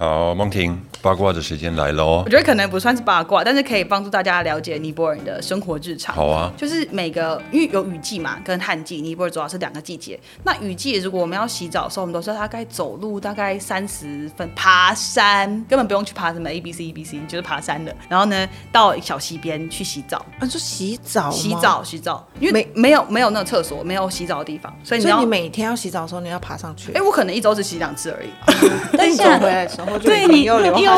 [0.00, 0.89] 好，梦婷。
[1.02, 2.22] 八卦的时间来喽！
[2.24, 6.14] 我觉得可能不算是八卦，但是可以帮助大家了解尼泊尔人的生活日常。
[6.14, 10.18] 好啊，就是每个因为有雨季嘛，跟旱季，尼泊尔主要是两个季节。
[10.44, 17.94] 那雨季如果我们要洗澡的时候，我们都是大概走路大概三十分，爬山根本不用去爬什么 A B C B C，就是爬山的。
[18.08, 20.24] 然后呢，到小溪边去洗澡。
[20.38, 21.30] 啊，就洗澡？
[21.30, 26.92] 洗澡，洗澡，因为没没有没有那个厕所，没有洗澡的地方，所以你要你每天要洗澡的时候，你要爬上去。
[26.92, 28.28] 哎，我可能一周只洗两次而已。
[28.98, 30.89] 但你走回来的时候就，对你又流。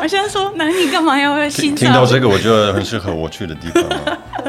[0.00, 3.84] 我先说，那你干嘛要洗听到这个，我觉得很适合我去的地方，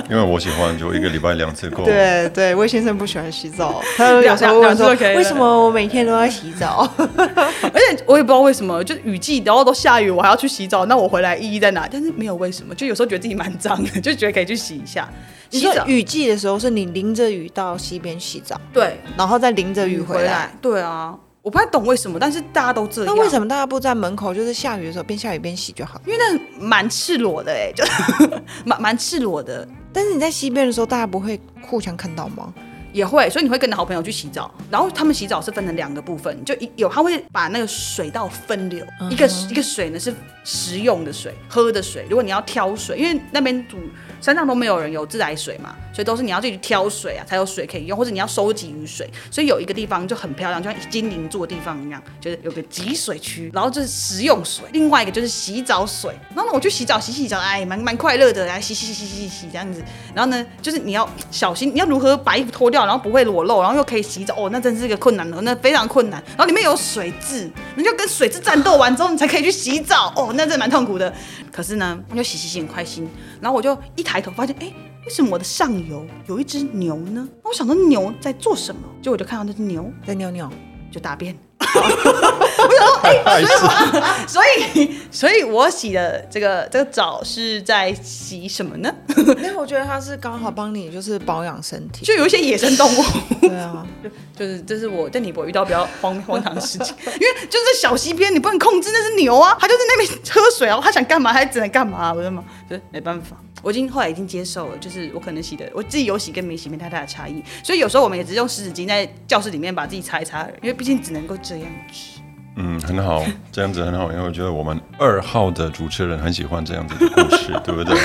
[0.09, 1.83] 因为我喜欢就一个礼拜两次够。
[1.83, 6.89] 对对，魏先生不喜欢洗澡，他有时候问说，为什么我每天都要洗澡？
[6.97, 11.87] 而且我也不知道为什么，就雨季然后都下雨，我还要去洗澡，那我回来意义在哪？
[11.91, 15.07] 但是没有为什么，就有时候觉得自己蛮脏的，就觉得可以去洗一下。
[15.49, 21.15] 洗澡雨季的时候，是你淋着雨到溪边洗澡，对，然后再淋着雨回来，对啊。
[21.41, 23.15] 我不太懂为什么，但是大家都这样。
[23.15, 25.99] 那为什么大家不在门口，就是下雨的时候边下雨边洗就好？
[26.05, 27.83] 因为那蛮赤裸的哎，就
[28.65, 29.67] 蛮蛮赤裸的。
[29.93, 32.53] 但是你在西边的时候，大家不会互相看到吗？
[32.91, 40.11] 也会，所以你会跟你的好朋友去洗澡，然后他们洗澡是分成两个部分，就一有他会把那个水道分流，一个一个水呢是
[40.43, 42.05] 食用的水，喝的水。
[42.09, 43.77] 如果你要挑水，因为那边煮。
[44.21, 49.09] 山上都没有人有自来水嘛，所以都是你要自己去挑水啊，才有水可以用，或者你要收集雨水。
[49.31, 56.13] 所以有一个地方就很漂亮，就像精灵住的地方一样，就是有个集水区，然后就是食用水，另外一个就是洗澡水。
[56.35, 59.83] 然后呢，我去洗澡，洗洗澡，哎，蛮蛮快乐的，来洗洗洗洗洗洗这样子。
[60.13, 66.21] 然后呢，就是你要小心，你要如何把衣服脱掉，然后不会裸露，然后又可以洗澡，哦，那真是一个困难的，那非常困难。
[66.29, 71.13] 然后里面有水质，你就跟水质战斗完之后，你才可以去洗澡，哦，那真蛮痛苦的。
[71.51, 73.09] 可是呢，我就洗洗洗很开心。
[73.41, 74.65] 然后我就一抬头发现，哎，
[75.05, 77.29] 为什么我的上游有一只牛呢？
[77.43, 78.81] 我想说牛在做什么？
[79.03, 80.51] 就我就看到那只牛在尿尿，
[80.91, 81.37] 就大便。
[81.59, 84.41] 我想说，哎，所
[84.73, 88.91] 以， 所以我洗的这个这个澡是在洗什么呢？
[89.15, 93.03] 因为我觉得它是刚好帮你就是保养身体，就有一些野生动物。
[93.41, 93.85] 对啊，
[94.35, 103.37] 就是这是我在尼泊尔遇到比较荒荒唐的事情，因为就是小溪边你不能控制那只牛啊，它就在那边喝水啊，它想干嘛它只能干嘛，我的妈，就是没办法。
[103.61, 112.19] 我已经后来已经接受了，就是我可能洗的，我自己有洗跟没洗没太大的差异，所以有时候我们也只是用湿纸巾在教室里面把自己擦一擦，因为毕竟只能够这样子。
[112.55, 117.95] 嗯，很好， 这样子很好，因为我觉得我们二号的主持人很喜欢这样子的故事，对不对？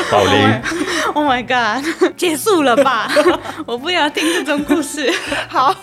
[0.10, 0.60] 宝林，
[1.14, 1.84] Oh my God，
[2.16, 3.10] 结束了吧？
[3.66, 5.12] 我不要听这种故事。
[5.48, 5.74] 好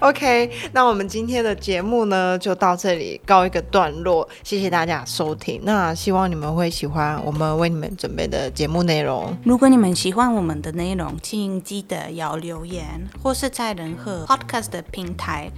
[0.00, 5.60] ，OK，那我们今天的节目呢，就到这里告一个段落，谢谢大家收听。
[5.64, 9.36] 那希望你们会喜欢我们为你们准备的节目内容。
[9.44, 15.50] 如果你们喜欢我们的内容，请记得要留言，或是在任何 Podcast 的平台。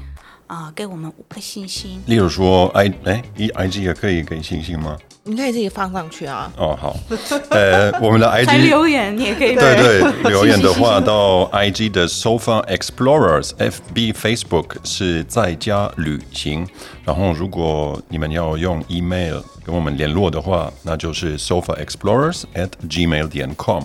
[0.46, 2.02] 啊，给我们五颗星星。
[2.06, 4.96] 例如说，i 哎，i i g 也可以给星星吗？
[5.28, 6.50] 你可以自己放上去啊。
[6.56, 6.96] 哦，好。
[7.50, 9.54] 呃，我们的 i g 留言你也可以。
[9.54, 16.66] 对对，留言的话到 i g 的 Sofa Explorers F B Facebook 是在家旅行。
[17.04, 23.82] 然后，如果你们要用 email 跟我们联络的话，那就是 Sofa Explorers at gmail 点 com。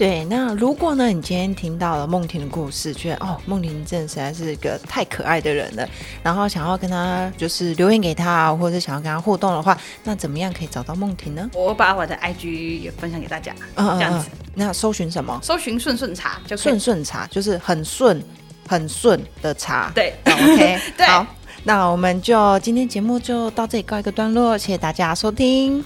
[0.00, 5.86] 对，那如果呢，你今天听到了梦婷的故事，觉得哦，梦婷真的实在是一个太可爱的人了，
[6.22, 11.50] 然后想要跟他就是留言给他，或者想要跟他互动的话，那怎么样可以找到梦婷呢？
[11.52, 14.30] 我把我的 IG 也分享给大家，这样子。
[14.54, 15.38] 那搜寻什么？
[15.42, 18.22] 搜寻顺顺茶，就顺顺茶，就是很顺。
[18.68, 19.90] 很顺的茶。
[19.92, 21.04] 对，OK， 对。
[21.04, 21.26] 好，
[21.64, 25.84] 那我们就今天节目就到这里告一个段落，谢谢大家收听，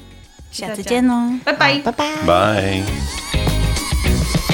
[0.51, 3.44] 下次见喽，拜拜，拜拜，拜。
[4.05, 4.54] Thank you.